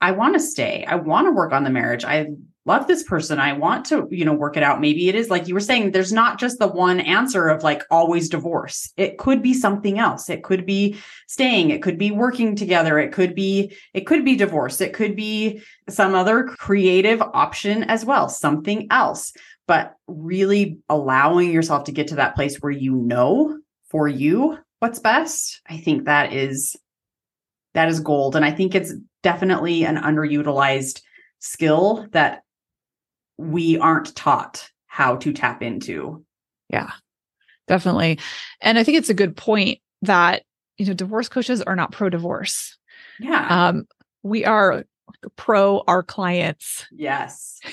I 0.00 0.12
want 0.12 0.34
to 0.34 0.40
stay. 0.40 0.84
I 0.86 0.94
want 0.96 1.26
to 1.26 1.32
work 1.32 1.52
on 1.52 1.64
the 1.64 1.70
marriage. 1.70 2.04
I 2.04 2.26
love 2.66 2.86
this 2.86 3.02
person. 3.02 3.38
I 3.38 3.52
want 3.52 3.84
to, 3.86 4.08
you 4.10 4.24
know, 4.24 4.32
work 4.32 4.56
it 4.56 4.62
out. 4.62 4.80
Maybe 4.80 5.08
it 5.08 5.14
is 5.14 5.28
like 5.28 5.48
you 5.48 5.54
were 5.54 5.60
saying, 5.60 5.90
there's 5.90 6.12
not 6.12 6.38
just 6.38 6.58
the 6.58 6.68
one 6.68 7.00
answer 7.00 7.48
of 7.48 7.62
like 7.62 7.82
always 7.90 8.28
divorce. 8.28 8.92
It 8.96 9.18
could 9.18 9.42
be 9.42 9.52
something 9.52 9.98
else. 9.98 10.30
It 10.30 10.42
could 10.42 10.64
be 10.64 10.98
staying. 11.26 11.70
It 11.70 11.82
could 11.82 11.98
be 11.98 12.10
working 12.10 12.56
together. 12.56 12.98
It 12.98 13.12
could 13.12 13.34
be, 13.34 13.76
it 13.92 14.02
could 14.02 14.24
be 14.24 14.36
divorce. 14.36 14.80
It 14.80 14.94
could 14.94 15.14
be 15.14 15.62
some 15.88 16.14
other 16.14 16.44
creative 16.44 17.20
option 17.20 17.84
as 17.84 18.04
well, 18.04 18.28
something 18.28 18.86
else. 18.90 19.32
But 19.66 19.96
really 20.06 20.78
allowing 20.88 21.50
yourself 21.50 21.84
to 21.84 21.92
get 21.92 22.08
to 22.08 22.16
that 22.16 22.34
place 22.34 22.56
where 22.56 22.72
you 22.72 22.94
know 22.96 23.58
for 23.88 24.08
you 24.08 24.58
what's 24.78 24.98
best, 24.98 25.60
I 25.66 25.78
think 25.78 26.04
that 26.04 26.32
is 26.32 26.76
that 27.72 27.88
is 27.88 28.00
gold. 28.00 28.36
And 28.36 28.44
I 28.44 28.52
think 28.52 28.74
it's 28.74 28.94
definitely 29.22 29.84
an 29.84 29.96
underutilized 29.96 31.02
skill 31.40 32.06
that 32.12 32.43
we 33.38 33.78
aren't 33.78 34.14
taught 34.14 34.70
how 34.86 35.16
to 35.16 35.32
tap 35.32 35.62
into. 35.62 36.24
Yeah, 36.68 36.90
definitely. 37.66 38.18
And 38.60 38.78
I 38.78 38.84
think 38.84 38.98
it's 38.98 39.08
a 39.08 39.14
good 39.14 39.36
point 39.36 39.80
that, 40.02 40.44
you 40.78 40.86
know, 40.86 40.94
divorce 40.94 41.28
coaches 41.28 41.62
are 41.62 41.76
not 41.76 41.92
pro 41.92 42.08
divorce. 42.08 42.78
Yeah. 43.18 43.46
Um, 43.48 43.86
we 44.22 44.44
are 44.44 44.84
pro 45.36 45.82
our 45.86 46.02
clients. 46.02 46.86
Yes. 46.92 47.60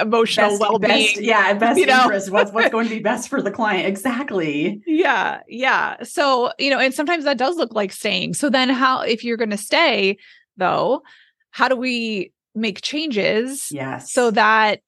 Emotional 0.00 0.50
best, 0.50 0.60
well-being. 0.60 0.90
Best, 0.90 1.20
yeah, 1.20 1.52
best 1.54 1.78
you 1.78 1.84
know? 1.84 2.04
interest. 2.04 2.30
What's 2.30 2.50
what's 2.52 2.70
going 2.70 2.88
to 2.88 2.94
be 2.94 3.00
best 3.02 3.28
for 3.28 3.42
the 3.42 3.50
client? 3.50 3.86
Exactly. 3.86 4.80
Yeah. 4.86 5.40
Yeah. 5.48 6.02
So, 6.02 6.52
you 6.58 6.70
know, 6.70 6.78
and 6.78 6.94
sometimes 6.94 7.24
that 7.24 7.36
does 7.36 7.56
look 7.56 7.74
like 7.74 7.92
staying. 7.92 8.34
So 8.34 8.48
then 8.48 8.70
how 8.70 9.02
if 9.02 9.22
you're 9.22 9.36
gonna 9.36 9.58
stay, 9.58 10.16
though, 10.56 11.02
how 11.50 11.68
do 11.68 11.76
we 11.76 12.32
make 12.54 12.82
changes 12.82 13.68
yes. 13.70 14.12
so 14.12 14.30
that 14.30 14.80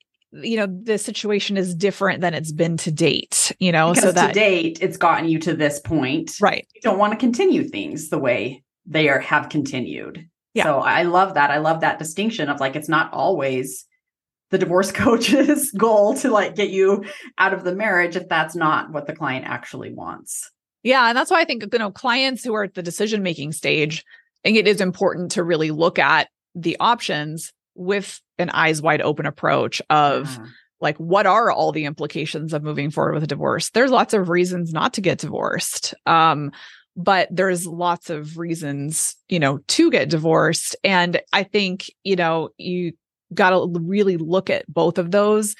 you 0.42 0.56
know 0.56 0.66
the 0.66 0.98
situation 0.98 1.56
is 1.56 1.74
different 1.74 2.20
than 2.20 2.34
it's 2.34 2.52
been 2.52 2.76
to 2.76 2.90
date 2.90 3.52
you 3.60 3.70
know 3.70 3.90
because 3.90 4.02
so 4.02 4.12
that 4.12 4.28
to 4.28 4.32
date 4.32 4.78
it's 4.80 4.96
gotten 4.96 5.28
you 5.28 5.38
to 5.38 5.54
this 5.54 5.78
point. 5.80 6.32
Right. 6.40 6.66
You 6.74 6.80
don't 6.80 6.98
want 6.98 7.12
to 7.12 7.18
continue 7.18 7.64
things 7.64 8.08
the 8.08 8.18
way 8.18 8.64
they 8.86 9.08
are 9.08 9.20
have 9.20 9.48
continued. 9.48 10.28
Yeah. 10.54 10.64
so 10.64 10.78
i 10.78 11.02
love 11.02 11.34
that. 11.34 11.50
I 11.50 11.58
love 11.58 11.80
that 11.80 11.98
distinction 11.98 12.48
of 12.48 12.60
like 12.60 12.76
it's 12.76 12.88
not 12.88 13.12
always 13.12 13.86
the 14.50 14.58
divorce 14.58 14.92
coach's 15.04 15.70
goal 15.72 16.14
to 16.14 16.30
like 16.30 16.56
get 16.56 16.70
you 16.70 17.04
out 17.38 17.54
of 17.54 17.64
the 17.64 17.74
marriage 17.74 18.16
if 18.16 18.28
that's 18.28 18.54
not 18.54 18.92
what 18.92 19.06
the 19.06 19.14
client 19.14 19.46
actually 19.46 19.92
wants. 19.92 20.50
Yeah 20.82 21.08
and 21.08 21.16
that's 21.16 21.30
why 21.30 21.40
i 21.40 21.44
think 21.44 21.64
you 21.72 21.78
know 21.78 21.90
clients 21.92 22.44
who 22.44 22.54
are 22.54 22.64
at 22.64 22.74
the 22.74 22.82
decision 22.82 23.22
making 23.22 23.52
stage 23.52 24.04
I 24.44 24.48
think 24.48 24.58
it 24.58 24.68
is 24.68 24.82
important 24.82 25.30
to 25.32 25.42
really 25.42 25.70
look 25.70 25.98
at 25.98 26.28
the 26.54 26.76
options 26.80 27.52
with 27.74 28.20
an 28.38 28.50
eyes 28.50 28.80
wide 28.80 29.02
open 29.02 29.26
approach 29.26 29.82
of 29.90 30.38
yeah. 30.38 30.46
like 30.80 30.96
what 30.98 31.26
are 31.26 31.50
all 31.50 31.72
the 31.72 31.84
implications 31.84 32.52
of 32.52 32.62
moving 32.62 32.90
forward 32.90 33.14
with 33.14 33.24
a 33.24 33.28
divorce 33.28 33.70
there's 33.70 33.90
lots 33.90 34.14
of 34.14 34.28
reasons 34.28 34.72
not 34.72 34.94
to 34.94 35.00
get 35.00 35.18
divorced 35.18 35.94
um 36.06 36.50
but 36.96 37.28
there's 37.30 37.66
lots 37.66 38.10
of 38.10 38.38
reasons 38.38 39.16
you 39.28 39.38
know 39.38 39.58
to 39.66 39.90
get 39.90 40.08
divorced 40.08 40.76
and 40.84 41.20
i 41.32 41.42
think 41.42 41.90
you 42.04 42.16
know 42.16 42.48
you 42.58 42.92
got 43.32 43.50
to 43.50 43.68
really 43.80 44.16
look 44.16 44.50
at 44.50 44.64
both 44.72 44.98
of 44.98 45.10
those 45.10 45.56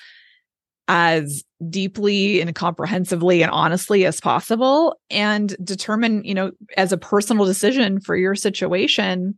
as 0.86 1.42
deeply 1.70 2.40
and 2.40 2.54
comprehensively 2.54 3.42
and 3.42 3.50
honestly 3.50 4.04
as 4.04 4.20
possible 4.20 4.98
and 5.10 5.56
determine 5.64 6.22
you 6.24 6.34
know 6.34 6.52
as 6.76 6.92
a 6.92 6.98
personal 6.98 7.46
decision 7.46 8.00
for 8.00 8.16
your 8.16 8.34
situation 8.34 9.36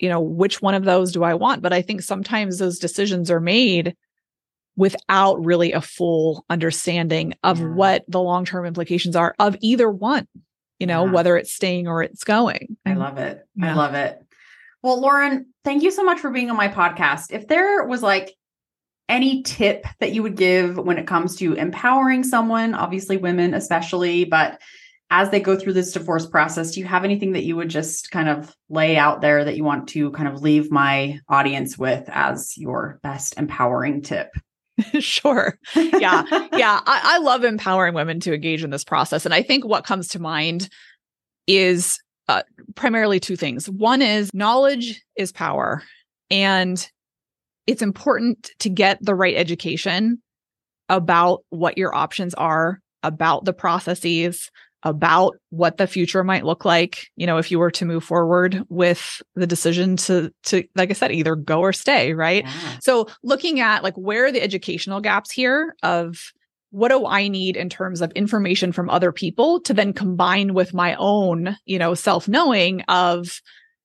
you 0.00 0.08
know, 0.08 0.20
which 0.20 0.62
one 0.62 0.74
of 0.74 0.84
those 0.84 1.12
do 1.12 1.22
I 1.22 1.34
want? 1.34 1.62
But 1.62 1.72
I 1.72 1.82
think 1.82 2.02
sometimes 2.02 2.58
those 2.58 2.78
decisions 2.78 3.30
are 3.30 3.40
made 3.40 3.94
without 4.76 5.44
really 5.44 5.72
a 5.72 5.80
full 5.80 6.44
understanding 6.48 7.34
of 7.42 7.60
yeah. 7.60 7.66
what 7.66 8.04
the 8.08 8.20
long 8.20 8.44
term 8.44 8.64
implications 8.64 9.14
are 9.14 9.34
of 9.38 9.56
either 9.60 9.90
one, 9.90 10.26
you 10.78 10.86
know, 10.86 11.04
yeah. 11.04 11.12
whether 11.12 11.36
it's 11.36 11.52
staying 11.52 11.86
or 11.86 12.02
it's 12.02 12.24
going. 12.24 12.76
I 12.86 12.94
love 12.94 13.18
it. 13.18 13.46
Yeah. 13.56 13.72
I 13.72 13.74
love 13.74 13.94
it. 13.94 14.24
Well, 14.82 14.98
Lauren, 14.98 15.46
thank 15.64 15.82
you 15.82 15.90
so 15.90 16.02
much 16.02 16.20
for 16.20 16.30
being 16.30 16.50
on 16.50 16.56
my 16.56 16.68
podcast. 16.68 17.26
If 17.30 17.46
there 17.46 17.84
was 17.84 18.02
like 18.02 18.34
any 19.10 19.42
tip 19.42 19.84
that 19.98 20.12
you 20.12 20.22
would 20.22 20.36
give 20.36 20.78
when 20.78 20.96
it 20.96 21.06
comes 21.06 21.36
to 21.36 21.52
empowering 21.54 22.24
someone, 22.24 22.74
obviously 22.74 23.18
women 23.18 23.52
especially, 23.52 24.24
but 24.24 24.62
as 25.10 25.30
they 25.30 25.40
go 25.40 25.56
through 25.56 25.72
this 25.72 25.92
divorce 25.92 26.26
process, 26.26 26.70
do 26.72 26.80
you 26.80 26.86
have 26.86 27.04
anything 27.04 27.32
that 27.32 27.44
you 27.44 27.56
would 27.56 27.68
just 27.68 28.10
kind 28.10 28.28
of 28.28 28.54
lay 28.68 28.96
out 28.96 29.20
there 29.20 29.44
that 29.44 29.56
you 29.56 29.64
want 29.64 29.88
to 29.88 30.10
kind 30.12 30.28
of 30.28 30.40
leave 30.40 30.70
my 30.70 31.18
audience 31.28 31.76
with 31.76 32.04
as 32.08 32.56
your 32.56 33.00
best 33.02 33.36
empowering 33.36 34.02
tip? 34.02 34.28
sure. 35.00 35.58
Yeah. 35.74 36.22
yeah. 36.52 36.80
I, 36.86 37.00
I, 37.04 37.18
love 37.18 37.44
empowering 37.44 37.92
women 37.92 38.20
to 38.20 38.32
engage 38.32 38.64
in 38.64 38.70
this 38.70 38.84
process. 38.84 39.24
And 39.24 39.34
I 39.34 39.42
think 39.42 39.64
what 39.64 39.84
comes 39.84 40.08
to 40.08 40.18
mind 40.18 40.70
is 41.46 41.98
uh, 42.28 42.42
primarily 42.76 43.20
two 43.20 43.36
things. 43.36 43.68
One 43.68 44.00
is 44.00 44.32
knowledge 44.32 45.02
is 45.16 45.32
power. 45.32 45.82
And 46.30 46.88
it's 47.66 47.82
important 47.82 48.50
to 48.60 48.70
get 48.70 48.98
the 49.04 49.14
right 49.14 49.36
education 49.36 50.22
about 50.88 51.44
what 51.50 51.76
your 51.76 51.94
options 51.94 52.34
are, 52.34 52.80
about 53.02 53.44
the 53.44 53.52
processes, 53.52 54.50
about 54.82 55.36
what 55.50 55.76
the 55.76 55.86
future 55.86 56.24
might 56.24 56.44
look 56.44 56.64
like 56.64 57.10
you 57.16 57.26
know 57.26 57.36
if 57.38 57.50
you 57.50 57.58
were 57.58 57.70
to 57.70 57.84
move 57.84 58.02
forward 58.02 58.64
with 58.68 59.22
the 59.34 59.46
decision 59.46 59.96
to 59.96 60.32
to 60.42 60.64
like 60.74 60.90
i 60.90 60.94
said 60.94 61.12
either 61.12 61.36
go 61.36 61.60
or 61.60 61.72
stay 61.72 62.12
right 62.14 62.44
yeah. 62.44 62.78
so 62.80 63.06
looking 63.22 63.60
at 63.60 63.82
like 63.82 63.94
where 63.94 64.26
are 64.26 64.32
the 64.32 64.42
educational 64.42 65.00
gaps 65.00 65.30
here 65.30 65.74
of 65.82 66.32
what 66.70 66.88
do 66.88 67.04
i 67.06 67.28
need 67.28 67.56
in 67.56 67.68
terms 67.68 68.00
of 68.00 68.10
information 68.12 68.72
from 68.72 68.88
other 68.88 69.12
people 69.12 69.60
to 69.60 69.74
then 69.74 69.92
combine 69.92 70.54
with 70.54 70.72
my 70.72 70.94
own 70.98 71.56
you 71.66 71.78
know 71.78 71.94
self 71.94 72.26
knowing 72.26 72.80
of 72.82 73.40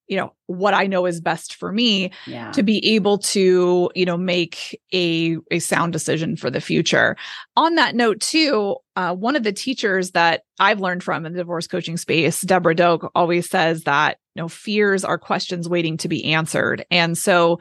you 0.08 0.16
know 0.16 0.32
what 0.46 0.74
i 0.74 0.86
know 0.86 1.06
is 1.06 1.20
best 1.20 1.54
for 1.54 1.72
me 1.72 2.10
yeah. 2.26 2.50
to 2.52 2.62
be 2.62 2.84
able 2.94 3.18
to 3.18 3.90
you 3.94 4.04
know 4.04 4.16
make 4.16 4.80
a 4.92 5.36
a 5.50 5.58
sound 5.58 5.92
decision 5.92 6.36
for 6.36 6.50
the 6.50 6.60
future 6.60 7.16
on 7.56 7.74
that 7.74 7.94
note 7.94 8.20
too 8.20 8.76
uh, 8.96 9.14
one 9.14 9.36
of 9.36 9.42
the 9.42 9.52
teachers 9.52 10.12
that 10.12 10.42
i've 10.58 10.80
learned 10.80 11.02
from 11.02 11.26
in 11.26 11.32
the 11.32 11.38
divorce 11.38 11.66
coaching 11.66 11.96
space 11.96 12.40
deborah 12.42 12.74
doak 12.74 13.10
always 13.14 13.48
says 13.48 13.84
that 13.84 14.18
you 14.34 14.42
know 14.42 14.48
fears 14.48 15.04
are 15.04 15.18
questions 15.18 15.68
waiting 15.68 15.96
to 15.96 16.08
be 16.08 16.24
answered 16.32 16.84
and 16.90 17.18
so 17.18 17.58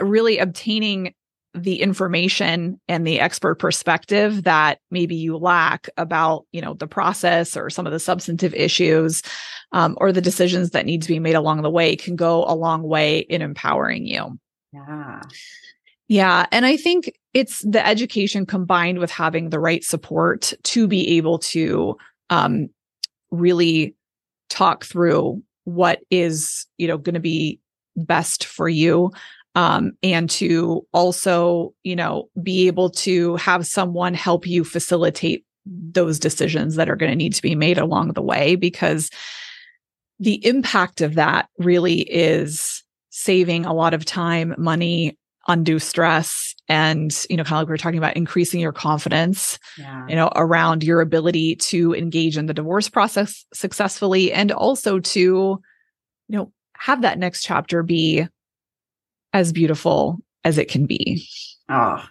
really 0.00 0.38
obtaining 0.38 1.14
the 1.54 1.80
information 1.82 2.80
and 2.88 3.06
the 3.06 3.20
expert 3.20 3.56
perspective 3.56 4.44
that 4.44 4.78
maybe 4.90 5.14
you 5.14 5.36
lack 5.36 5.88
about 5.96 6.46
you 6.52 6.62
know 6.62 6.74
the 6.74 6.86
process 6.86 7.56
or 7.56 7.68
some 7.68 7.86
of 7.86 7.92
the 7.92 8.00
substantive 8.00 8.54
issues 8.54 9.22
um, 9.72 9.96
or 10.00 10.12
the 10.12 10.20
decisions 10.20 10.70
that 10.70 10.86
need 10.86 11.02
to 11.02 11.08
be 11.08 11.18
made 11.18 11.34
along 11.34 11.62
the 11.62 11.70
way 11.70 11.94
can 11.94 12.16
go 12.16 12.44
a 12.44 12.54
long 12.54 12.82
way 12.82 13.18
in 13.18 13.42
empowering 13.42 14.06
you. 14.06 14.38
Yeah. 14.72 15.20
Yeah 16.08 16.46
and 16.50 16.66
i 16.66 16.76
think 16.76 17.12
it's 17.34 17.60
the 17.60 17.86
education 17.86 18.44
combined 18.44 18.98
with 18.98 19.10
having 19.10 19.50
the 19.50 19.60
right 19.60 19.84
support 19.84 20.52
to 20.62 20.86
be 20.86 21.16
able 21.16 21.38
to 21.38 21.96
um, 22.30 22.68
really 23.30 23.94
talk 24.48 24.84
through 24.84 25.42
what 25.64 26.00
is 26.10 26.66
you 26.78 26.88
know 26.88 26.98
going 26.98 27.14
to 27.14 27.20
be 27.20 27.60
best 27.96 28.44
for 28.44 28.68
you 28.68 29.10
um, 29.54 29.92
and 30.02 30.30
to 30.30 30.86
also, 30.92 31.74
you 31.82 31.96
know, 31.96 32.28
be 32.42 32.66
able 32.66 32.90
to 32.90 33.36
have 33.36 33.66
someone 33.66 34.14
help 34.14 34.46
you 34.46 34.64
facilitate 34.64 35.44
those 35.66 36.18
decisions 36.18 36.76
that 36.76 36.88
are 36.88 36.96
going 36.96 37.10
to 37.10 37.16
need 37.16 37.34
to 37.34 37.42
be 37.42 37.54
made 37.54 37.78
along 37.78 38.12
the 38.12 38.22
way 38.22 38.56
because 38.56 39.10
the 40.18 40.44
impact 40.46 41.00
of 41.00 41.14
that 41.14 41.48
really 41.58 42.00
is 42.00 42.82
saving 43.10 43.64
a 43.66 43.74
lot 43.74 43.94
of 43.94 44.04
time, 44.04 44.54
money, 44.56 45.18
undue 45.48 45.78
stress 45.78 46.54
and 46.68 47.26
you 47.28 47.36
know 47.36 47.42
kind 47.42 47.54
of 47.54 47.58
like 47.62 47.66
we 47.66 47.72
were 47.72 47.76
talking 47.76 47.98
about 47.98 48.16
increasing 48.16 48.60
your 48.60 48.72
confidence 48.72 49.58
Yeah. 49.76 50.06
you 50.08 50.14
know 50.14 50.30
around 50.36 50.84
your 50.84 51.00
ability 51.00 51.56
to 51.56 51.94
engage 51.94 52.38
in 52.38 52.46
the 52.46 52.54
divorce 52.54 52.88
process 52.88 53.44
successfully 53.52 54.32
and 54.32 54.52
also 54.52 55.00
to 55.00 55.20
you 55.20 55.60
know 56.28 56.52
have 56.76 57.02
that 57.02 57.18
next 57.18 57.42
chapter 57.42 57.82
be 57.82 58.28
as 59.32 59.52
beautiful 59.52 60.18
as 60.44 60.58
it 60.58 60.68
can 60.68 60.86
be 60.86 61.24
Oh, 61.72 62.04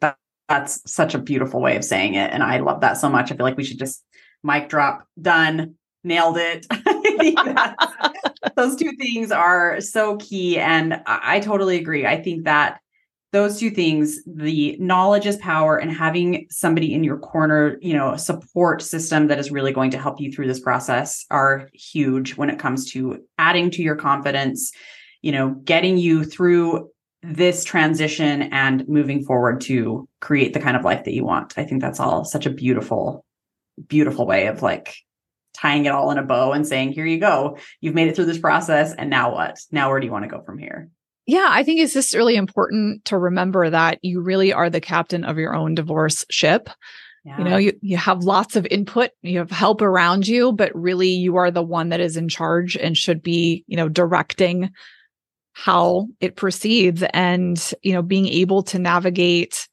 that, 0.00 0.16
that's 0.48 0.80
such 0.90 1.14
a 1.14 1.18
beautiful 1.18 1.60
way 1.60 1.76
of 1.76 1.84
saying 1.84 2.14
it. 2.14 2.32
And 2.32 2.42
I 2.42 2.58
love 2.58 2.80
that 2.80 2.96
so 2.96 3.08
much. 3.08 3.32
I 3.32 3.36
feel 3.36 3.44
like 3.44 3.56
we 3.56 3.64
should 3.64 3.78
just 3.78 4.04
mic 4.44 4.68
drop, 4.68 5.06
done, 5.20 5.74
nailed 6.04 6.36
it. 6.38 6.66
Those 8.56 8.76
two 8.76 8.92
things 8.92 9.32
are 9.32 9.80
so 9.80 10.16
key. 10.16 10.58
And 10.58 10.94
I, 11.06 11.36
I 11.36 11.40
totally 11.40 11.78
agree. 11.78 12.06
I 12.06 12.22
think 12.22 12.44
that 12.44 12.80
those 13.30 13.60
two 13.60 13.68
things, 13.68 14.20
the 14.24 14.74
knowledge 14.80 15.26
is 15.26 15.36
power 15.36 15.76
and 15.76 15.92
having 15.92 16.46
somebody 16.48 16.94
in 16.94 17.04
your 17.04 17.18
corner, 17.18 17.76
you 17.82 17.92
know, 17.92 18.16
support 18.16 18.80
system 18.80 19.26
that 19.26 19.38
is 19.38 19.50
really 19.50 19.70
going 19.70 19.90
to 19.90 19.98
help 19.98 20.18
you 20.18 20.32
through 20.32 20.46
this 20.46 20.60
process 20.60 21.26
are 21.30 21.68
huge 21.74 22.36
when 22.36 22.48
it 22.48 22.58
comes 22.58 22.90
to 22.92 23.22
adding 23.36 23.70
to 23.72 23.82
your 23.82 23.96
confidence, 23.96 24.72
you 25.22 25.32
know, 25.32 25.50
getting 25.50 25.98
you 25.98 26.24
through 26.24 26.90
this 27.22 27.64
transition 27.64 28.42
and 28.52 28.86
moving 28.88 29.24
forward 29.24 29.60
to 29.62 30.08
create 30.20 30.52
the 30.54 30.60
kind 30.60 30.76
of 30.76 30.84
life 30.84 31.04
that 31.04 31.14
you 31.14 31.24
want. 31.24 31.54
I 31.56 31.64
think 31.64 31.80
that's 31.82 31.98
all 32.00 32.24
such 32.24 32.46
a 32.46 32.50
beautiful, 32.50 33.24
beautiful 33.88 34.26
way 34.26 34.46
of 34.46 34.62
like 34.62 34.94
tying 35.54 35.84
it 35.86 35.92
all 35.92 36.10
in 36.12 36.18
a 36.18 36.22
bow 36.22 36.52
and 36.52 36.66
saying, 36.66 36.92
here 36.92 37.06
you 37.06 37.18
go. 37.18 37.58
You've 37.80 37.94
made 37.94 38.06
it 38.08 38.14
through 38.14 38.26
this 38.26 38.38
process. 38.38 38.94
And 38.94 39.10
now 39.10 39.32
what? 39.34 39.58
Now, 39.72 39.90
where 39.90 39.98
do 39.98 40.06
you 40.06 40.12
want 40.12 40.24
to 40.24 40.30
go 40.30 40.42
from 40.42 40.58
here? 40.58 40.88
yeah 41.28 41.48
i 41.50 41.62
think 41.62 41.78
it's 41.78 41.92
just 41.92 42.14
really 42.14 42.34
important 42.36 43.04
to 43.04 43.16
remember 43.18 43.68
that 43.70 43.98
you 44.02 44.20
really 44.20 44.52
are 44.52 44.70
the 44.70 44.80
captain 44.80 45.24
of 45.24 45.36
your 45.36 45.54
own 45.54 45.74
divorce 45.74 46.24
ship 46.30 46.70
Yeah. 47.24 47.38
you 47.38 47.44
know 47.44 47.56
you, 47.58 47.72
you 47.82 47.96
have 47.98 48.24
lots 48.24 48.56
of 48.56 48.66
input 48.70 49.10
you 49.22 49.38
have 49.38 49.50
help 49.50 49.82
around 49.82 50.26
you 50.26 50.52
but 50.52 50.74
really 50.74 51.10
you 51.10 51.36
are 51.36 51.50
the 51.50 51.62
one 51.62 51.90
that 51.90 52.00
is 52.00 52.16
in 52.16 52.28
charge 52.28 52.76
and 52.76 52.96
should 52.96 53.22
be 53.22 53.62
you 53.68 53.76
know 53.76 53.88
directing 53.90 54.70
how 55.64 56.06
it 56.20 56.36
proceeds 56.36 57.02
and 57.12 57.72
you 57.82 57.92
know 57.92 58.02
being 58.02 58.26
able 58.26 58.62
to 58.62 58.78
navigate 58.78 59.68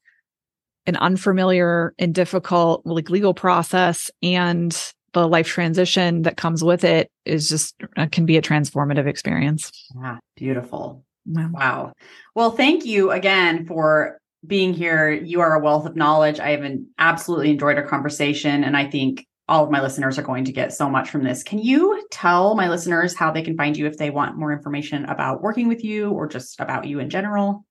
an 0.86 0.96
unfamiliar 0.96 1.94
and 1.98 2.14
difficult 2.14 2.82
like 2.84 3.10
legal 3.10 3.34
process 3.34 4.10
and 4.22 4.92
the 5.12 5.26
life 5.26 5.46
transition 5.46 6.22
that 6.22 6.36
comes 6.36 6.62
with 6.62 6.84
it 6.84 7.10
is 7.24 7.48
just 7.48 7.74
uh, 7.96 8.06
can 8.10 8.26
be 8.26 8.36
a 8.36 8.42
transformative 8.42 9.06
experience 9.06 9.70
yeah. 9.94 10.18
Beautiful. 10.36 11.02
Wow. 11.26 11.50
Wow. 11.52 11.92
Well, 12.34 12.50
thank 12.52 12.84
you 12.84 13.10
again 13.10 13.66
for 13.66 14.18
being 14.46 14.74
here. 14.74 15.10
You 15.10 15.40
are 15.40 15.54
a 15.54 15.60
wealth 15.60 15.86
of 15.86 15.96
knowledge. 15.96 16.38
I 16.38 16.50
have 16.50 16.62
an, 16.62 16.86
absolutely 16.98 17.50
enjoyed 17.50 17.78
our 17.78 17.86
conversation. 17.86 18.62
And 18.62 18.76
I 18.76 18.88
think 18.88 19.26
all 19.48 19.64
of 19.64 19.70
my 19.70 19.80
listeners 19.80 20.18
are 20.18 20.22
going 20.22 20.44
to 20.44 20.52
get 20.52 20.72
so 20.72 20.88
much 20.88 21.10
from 21.10 21.22
this. 21.22 21.42
Can 21.42 21.58
you 21.58 22.06
tell 22.10 22.54
my 22.54 22.68
listeners 22.68 23.14
how 23.14 23.30
they 23.30 23.42
can 23.42 23.56
find 23.56 23.76
you 23.76 23.86
if 23.86 23.96
they 23.96 24.10
want 24.10 24.36
more 24.38 24.52
information 24.52 25.04
about 25.04 25.42
working 25.42 25.68
with 25.68 25.84
you 25.84 26.10
or 26.10 26.26
just 26.26 26.60
about 26.60 26.86
you 26.86 26.98
in 26.98 27.10
general? 27.10 27.65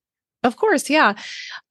Of 0.45 0.55
course, 0.58 0.91
yeah. 0.91 1.15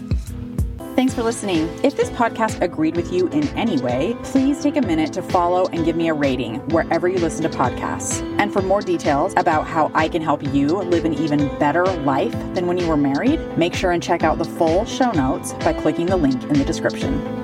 Thanks 0.96 1.16
for 1.16 1.24
listening. 1.24 1.68
If 1.84 1.98
this 1.98 2.12
podcast 2.12 2.62
agreed 2.62 2.96
with 2.96 3.12
you 3.12 3.28
in 3.30 3.48
any 3.58 3.82
way, 3.82 4.16
please 4.22 4.62
take 4.62 4.76
a 4.76 4.82
minute 4.82 5.12
to 5.14 5.24
follow 5.24 5.66
and 5.70 5.84
give 5.84 5.96
me 5.96 6.10
a 6.10 6.14
rating 6.14 6.60
wherever 6.70 7.08
you 7.08 7.18
listen 7.18 7.50
to 7.50 7.58
podcasts. 7.58 8.22
And 8.38 8.54
for 8.54 8.62
more 8.62 8.80
details 8.80 9.34
about 9.36 9.66
how 9.66 9.90
I 9.96 10.08
can 10.08 10.22
help 10.22 10.44
you 10.54 10.68
live 10.68 11.06
an 11.06 11.16
even 11.16 11.48
better 11.58 11.84
life 12.02 12.34
than 12.54 12.68
when 12.68 12.78
you 12.78 12.88
were 12.88 12.98
married, 12.98 13.40
make 13.58 13.74
sure 13.74 13.92
and 13.92 14.04
check 14.04 14.24
out 14.24 14.38
the 14.38 14.46
full 14.46 14.86
show 14.86 15.12
notes 15.12 15.54
by 15.54 15.74
clicking 15.74 16.06
the 16.06 16.18
link 16.18 16.44
in 16.44 16.54
the 16.54 16.66
description. 16.66 17.43